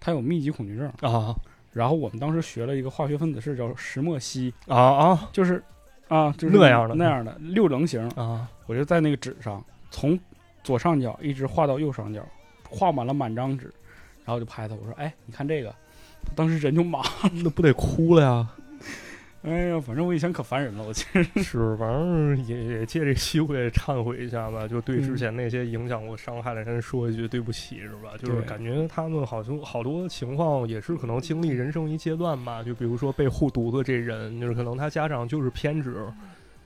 [0.00, 1.36] 他有密集恐惧症，啊
[1.74, 5.62] 然后我们当时学了一个化学分子式叫石墨烯，啊啊就是
[6.08, 8.48] 啊就是那样的那样的六棱形，啊！
[8.66, 10.18] 我就在那个纸上从
[10.68, 12.22] 左上角一直画到右上角，
[12.68, 13.72] 画满了满张纸，
[14.22, 15.74] 然后就拍他，我说哎你看这个，
[16.36, 17.00] 当时人就麻，
[17.42, 18.48] 那不得哭了呀？
[19.40, 28.10] 哎呀反正我以前可烦人了，我其实 是，反正也也借这机会忏悔一下吧，就对之嗯前那些影响我、伤害的人说一句对不起，是吧？
[28.18, 36.04] 就是感觉他们好像好多情况也是可能经历人生一阶段吧，就比如说被护犊子这人，就是可能他家长就是偏执。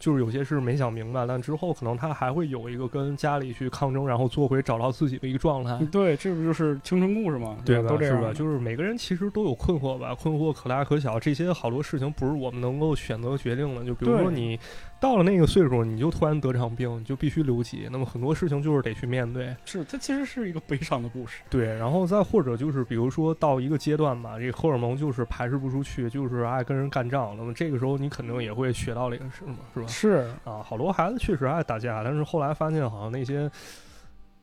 [0.02, 5.78] 就是有些事没想明白，但之后可能他还会有一个跟家里去抗争，然后做回找到自己的一个状态。
[5.92, 7.56] 对，这不就是青春故事吗？
[7.64, 7.88] 对吧？
[7.88, 8.32] 都这样是吧？
[8.34, 13.84] 就是每个人其实都有困惑吧，困惑可大可小，这些好多事情不是我们能够选择决定的。
[13.84, 14.58] 就比如说你
[15.02, 19.52] 到了那个岁数，你就突然得场病，你就必须留级，那么很多事情就是得去面对。
[19.64, 21.42] 是，它其实是一个悲伤的故事。
[21.50, 29.86] 对，然后再或者就是比如说到一个阶段吧，这个荷尔蒙就是排斥不出去，就是爱跟人干仗，那么这个时候你肯定也会学到这个事嘛，是吧？
[29.88, 33.50] 是，啊，好多孩子确实爱打架，但是后来发现好像那些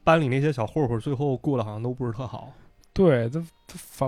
[0.04, 2.52] 班里那些小混混最后过得好像都不是特好。
[2.92, 3.42] 对，这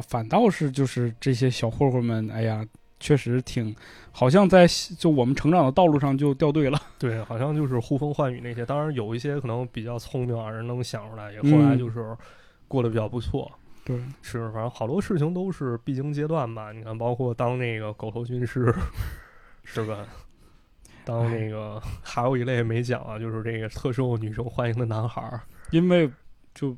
[0.02, 2.66] 反倒是就是这些小混混们，哎呀，
[3.02, 3.76] 确实挺，
[4.14, 4.66] 好像在
[4.98, 6.80] 就我们成长的道路上就掉队了。
[6.98, 8.66] 对，好像就是呼风唤雨那些。
[8.66, 12.16] 当然有一些可能比较聪明啊，人能想出来，也后来嗯就是
[12.68, 13.52] 过得比较不错。
[13.84, 16.72] 对，是，反正好多事情都是必经阶段吧。
[16.72, 18.74] 你看，包括当那个狗头军师，
[19.64, 20.06] 是吧？
[21.04, 25.42] 当那个还有一类没讲啊，就是这个特受女生欢迎的男孩儿，
[25.72, 26.08] 因为
[26.54, 26.78] 就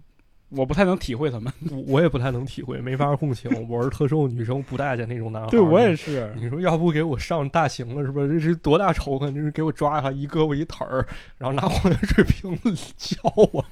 [0.56, 1.52] 我不太能体会他们。
[1.72, 3.50] 我我也不太能体会，没法共情。
[3.70, 5.52] 我是特受女生不待见那种男孩儿。
[5.52, 8.22] 对我也是，你说要不给我上大刑了是吧？
[8.28, 9.34] 这是多大仇恨？
[9.34, 11.06] 这是给我抓下一胳膊一腿儿，
[11.38, 13.20] 然后拿矿泉水瓶子浇
[13.52, 13.66] 我。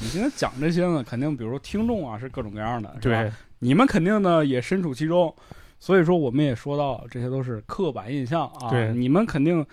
[0.00, 5.32] 你今天讲这些呢，肯定比如说听众啊是各种各样的，是吧对，你们肯定呢也身处其中，
[5.78, 8.68] 所以说我们也说到这些都是刻板印象啊。
[8.70, 9.64] 对你们肯定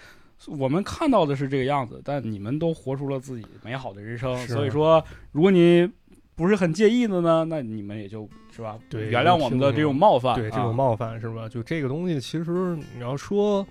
[0.45, 4.37] 我们看到的是这个样子，但你们都活出了自己美好的人生。
[4.47, 5.89] 所以说，如果你
[6.35, 11.47] 不是很介意的呢，那你们也就是吧，对原谅我们的这种冒犯，对这种啊冒犯是吧？
[11.47, 13.65] 就这个东西，其实你要说，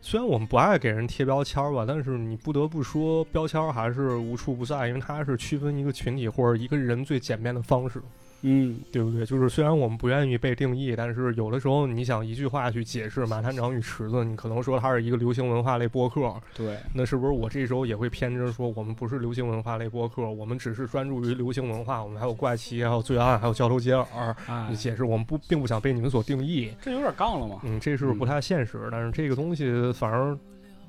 [0.00, 8.00] 虽然我们不爱给人贴标签儿吧，但是你不得不说，标签儿还是无处不在，因为它是区分一个群体或者一个人最简便的方式。
[8.42, 9.24] 嗯，对不对？
[9.24, 24.34] 就是虽然我们不愿意被定义，但是有的时候你想一句话去解释《马探长与池子》，你可能说它是一个流行文化类播客，对，那是不是我这时候也会偏执说我们不是流行文化类播客，我们只是专注于流行文化，我们还有怪奇，还有罪案，还有交头接耳，
[24.74, 27.60] 解释我们不并不想被你们所定义，这有点杠了嘛。
[27.62, 28.88] 嗯，这是不太现实。
[28.90, 30.36] 但是这个东西反而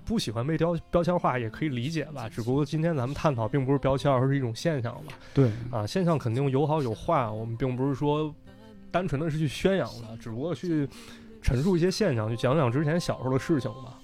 [0.06, 5.14] 不喜欢被标标签化也可以理解吧，只不过今天咱们探讨并不是标签，而是一种现象吧。
[5.34, 8.34] 对，啊，现象肯定有好有坏，我们并不是说
[8.92, 10.88] 单纯的是去宣扬的，只不过去
[11.42, 14.00] 陈述一些现象，去讲讲之前小时候的事情吧。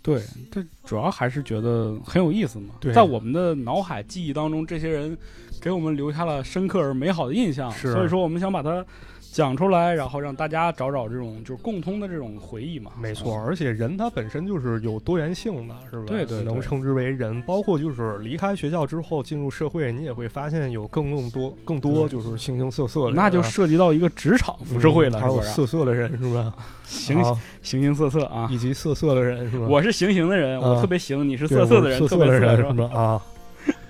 [0.00, 0.20] 对，
[0.50, 2.74] 这主要还是觉得很有意思嘛。
[2.80, 5.16] 对在我们的脑海记忆当中，这些人
[5.60, 8.84] 给我们留下了深刻而美好的印象，是所以说我们想把它
[9.32, 12.92] 讲出来，然后让大家找找这种就是共通的这种回忆嘛。
[13.00, 16.04] 没错，而且人他本身就是有多元性的，是吧？
[16.06, 17.40] 对对对能称之为人。
[17.42, 25.40] 包括就是离开学校之后进入社会，你也会发现有更更多更多就是形形色色的那就涉及到一个职场浮社会了，嗯 还有？
[25.40, 26.52] 色色的人是吧？
[26.84, 28.46] 形啊形形色色啊！
[28.50, 29.66] 以及色色的人是吧？
[29.66, 32.72] 我是形形的人，啊我特别形；你是色色的人，色特别色的人是？
[32.74, 32.90] 吧？
[32.94, 33.22] 啊。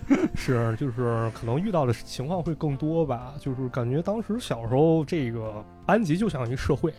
[0.35, 6.93] 是，就是可能遇到的情况会更多吧，就是感觉当时小时候这个班级就像一社会，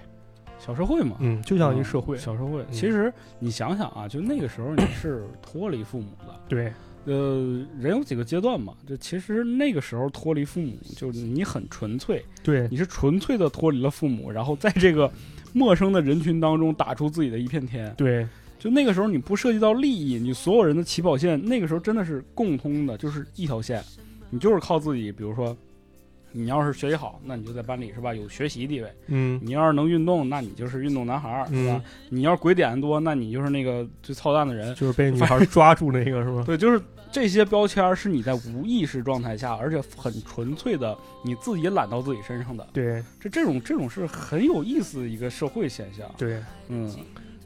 [0.59, 2.65] 小社会嘛，嗯，就像一社会，小社会。
[2.71, 6.73] 其实你想想啊，就那个时候你是脱离父母的，对，
[7.05, 8.73] 呃，人有几个阶段嘛？
[8.87, 15.11] 就其实那个时候脱离父母，就是你很纯粹，对，你是纯粹的脱离了父母，然后在这个
[15.51, 17.93] 陌生的人群当中打出自己的一片天。
[17.97, 18.25] 对，
[18.59, 23.83] 就那个时候你不涉及到利益，你所有人的起跑线，那个时候真的是共通的，就是一条线，
[24.29, 25.11] 你就是靠自己。
[25.11, 25.55] 比如说，
[26.31, 31.75] 你要是学习好，那你就在班里是吧有学习地位；嗯，你要是能运动，那你就是运动男孩儿，是吧？
[31.75, 34.73] 嗯你要是鬼点子多，那你就是那个最操蛋的人。
[34.75, 36.43] 就是被女孩抓住那个是吧？
[36.47, 36.81] 对，就是
[37.11, 42.67] 这些标签儿是你在无意识状态下，而且很纯粹的，你自己揽到自己身上的。
[42.73, 46.09] 对这这种这种是很有意思的一个社会现象。
[46.17, 46.91] 对，嗯，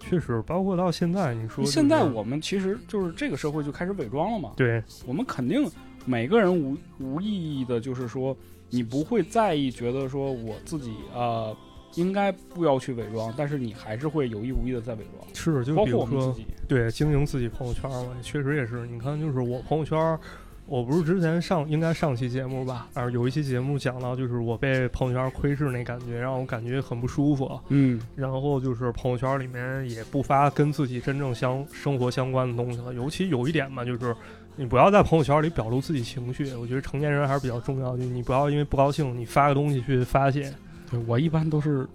[0.09, 4.51] 确实，包括到现在，你说就是现在我们其实就是这个社会就开始伪装了嘛。
[4.55, 5.69] 对我们肯定
[6.05, 8.35] 每个人无无意义的，就是说
[8.69, 11.55] 你不会在意，觉得说我自己呃
[11.95, 16.47] 应该不要去伪装，但是你还是会有意无意的在伪装，是就包比如说括我们自己。
[16.67, 18.85] 对经营自己朋友圈嘛，确实也是。
[18.87, 20.19] 你看，就是我朋友圈。
[20.67, 27.59] 我不是之前上应该上期节目吧，然后有一期节目讲到，就是我被朋友圈窥视那感觉，让我感觉很不舒服。
[27.69, 32.93] 嗯，然后就是朋友圈里面也不发跟自己真正相生活相关的东西了。
[32.93, 34.13] 尤其有一点嘛，就是
[34.57, 36.53] 你不要在朋友圈里表露自己情绪。
[36.55, 40.53] 我觉得成年人还是比较重要的，就你不要因为不高兴，你发个东西去发泄。
[40.91, 41.87] 对我一般都是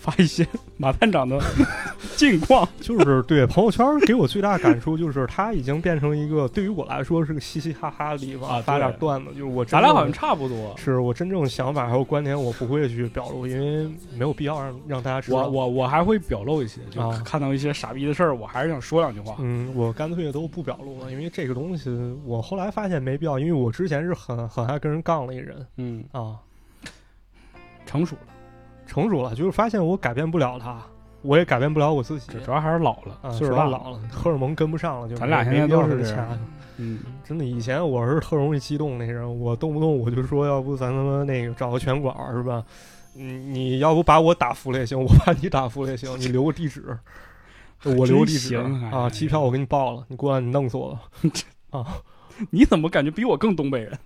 [0.00, 0.46] 发一些
[0.78, 1.38] 马探长的
[2.16, 2.66] 近况。
[2.80, 9.30] 就是对朋友圈给我最大感触就是，他已经变成一个对于我来说是个嘻嘻哈哈的地方，啊发点段子。
[9.32, 10.74] 就是我咱俩好像差不多。
[10.76, 13.86] 是我真正想法还有观点，我不会去表露，因为
[14.16, 15.38] 没有必要让让大家知道。
[15.38, 19.36] 我我我还会表露一些，就啊看到一些傻逼的事儿，我还是想说两句话。
[19.40, 21.90] 嗯，我干脆都不表露了，因为这个东西
[22.24, 26.36] 我后来发现没必要，因为我之前是很很爱跟人杠的一个人嗯，啊，
[27.84, 28.29] 成熟了，
[28.90, 30.82] 成熟了，就是发现我改变不了他，
[31.22, 36.26] 我也改变不了我自己主要还是老了，啊，岁数大老了，荷尔蒙跟不上了，就咱俩没现在都是没必要掐
[36.78, 42.64] 嗯，真的，以前我是特容易激动那人，我动不动我就说，要不咱他妈那个找个拳馆是吧？
[43.12, 46.98] 你，你要不把我打服了也行，我把你打服了也行，你留个地址，
[47.84, 48.56] 我留个地址
[48.90, 51.00] 啊，机票我给你报了，你过来你弄死我了
[51.78, 51.86] 啊！
[52.50, 53.98] 你怎么感觉比我更东北人？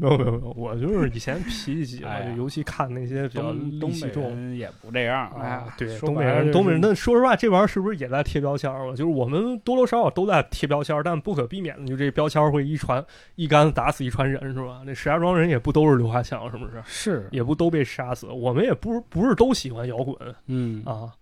[0.00, 2.02] 没有没有没有，我就是以前脾气
[2.36, 4.08] 尤其看那些比较东东北。
[4.08, 8.96] 人也不这样，啊，，对，东北人，东北人，那说实话，这玩意儿是不是也在贴标签儿了？
[8.96, 14.82] 就是我们多多少少都在贴标签儿，但不可避免的，就这标签儿会一传一竿子打死一船人，是吧？
[14.86, 16.82] 那石家庄人也不都是刘华强，是不是？
[16.86, 21.12] 是，也不都被杀死，我们也不是不是都喜欢摇滚嗯，啊，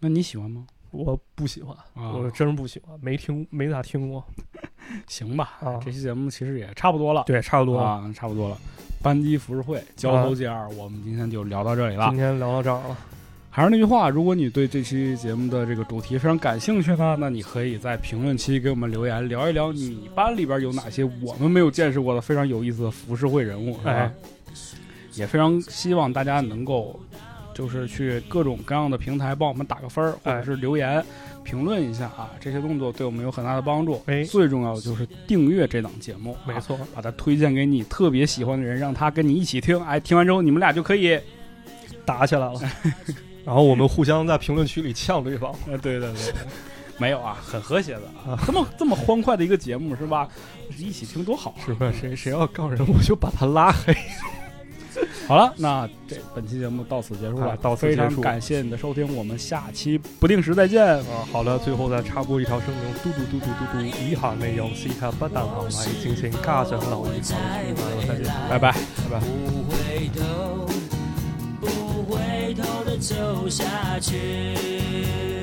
[0.00, 0.66] 那你喜欢吗？
[0.96, 4.24] 我不喜欢，啊我真是不喜欢，没听没咋听过
[5.06, 7.78] 行吧，啊这期节目其实也差不多了，对，差不多。
[7.78, 8.56] 啊，差不多了。
[9.02, 12.16] 班级服饰会交头接耳，我们今天就聊到这里了今。
[12.16, 12.96] 天聊到这儿了，
[13.50, 23.92] 还是那句话，如果你对这期节目的这个主题非常感兴趣呢，那你可以在评论区给我们留言，聊一聊你班里边有哪些我们没有见识过的非常有意思的服饰会人物，是吧？
[23.92, 24.12] 哎
[25.14, 27.00] 也非常希望大家能够，
[27.56, 31.02] 就是去各种各样的平台帮我们打个分儿，或者哎是留言、
[31.42, 34.02] 评论一下啊，这些动作对我们有很大的帮助。
[34.04, 39.82] 哎最重要的就是订阅这档节目，啊没错，把它推荐给你特别喜欢的人，让他跟你一起听。
[39.82, 41.18] 哎，听完之后你们俩就可以，
[42.04, 42.60] 打起来了，
[43.42, 46.34] 然后我们互相在评论区里呛对方，哎，对对对，对
[46.98, 50.28] 没有啊，很和谐的啊，这么这么欢快的一个节目是吧？
[50.76, 51.64] 一起听多好啊！
[51.64, 51.90] 是吧？
[51.98, 53.96] 谁谁要杠人，我就把他拉黑。
[55.26, 60.84] 好了，那这本期节目到此结束了，啊到此非常结束感谢你的收听，我们下期不定时再见。
[60.86, 67.20] 啊，好了，最后再插播一条声明：嘟嘟嘟嘟嘟嘟，以下内容是及不当行为，敬请家長留意。
[67.22, 68.72] 好，去吧，再見，拜拜。
[68.72, 68.78] 拜
[69.10, 69.20] 拜。
[69.20, 70.66] 不回头，
[71.60, 71.66] 不
[72.04, 75.35] 回头的走下去。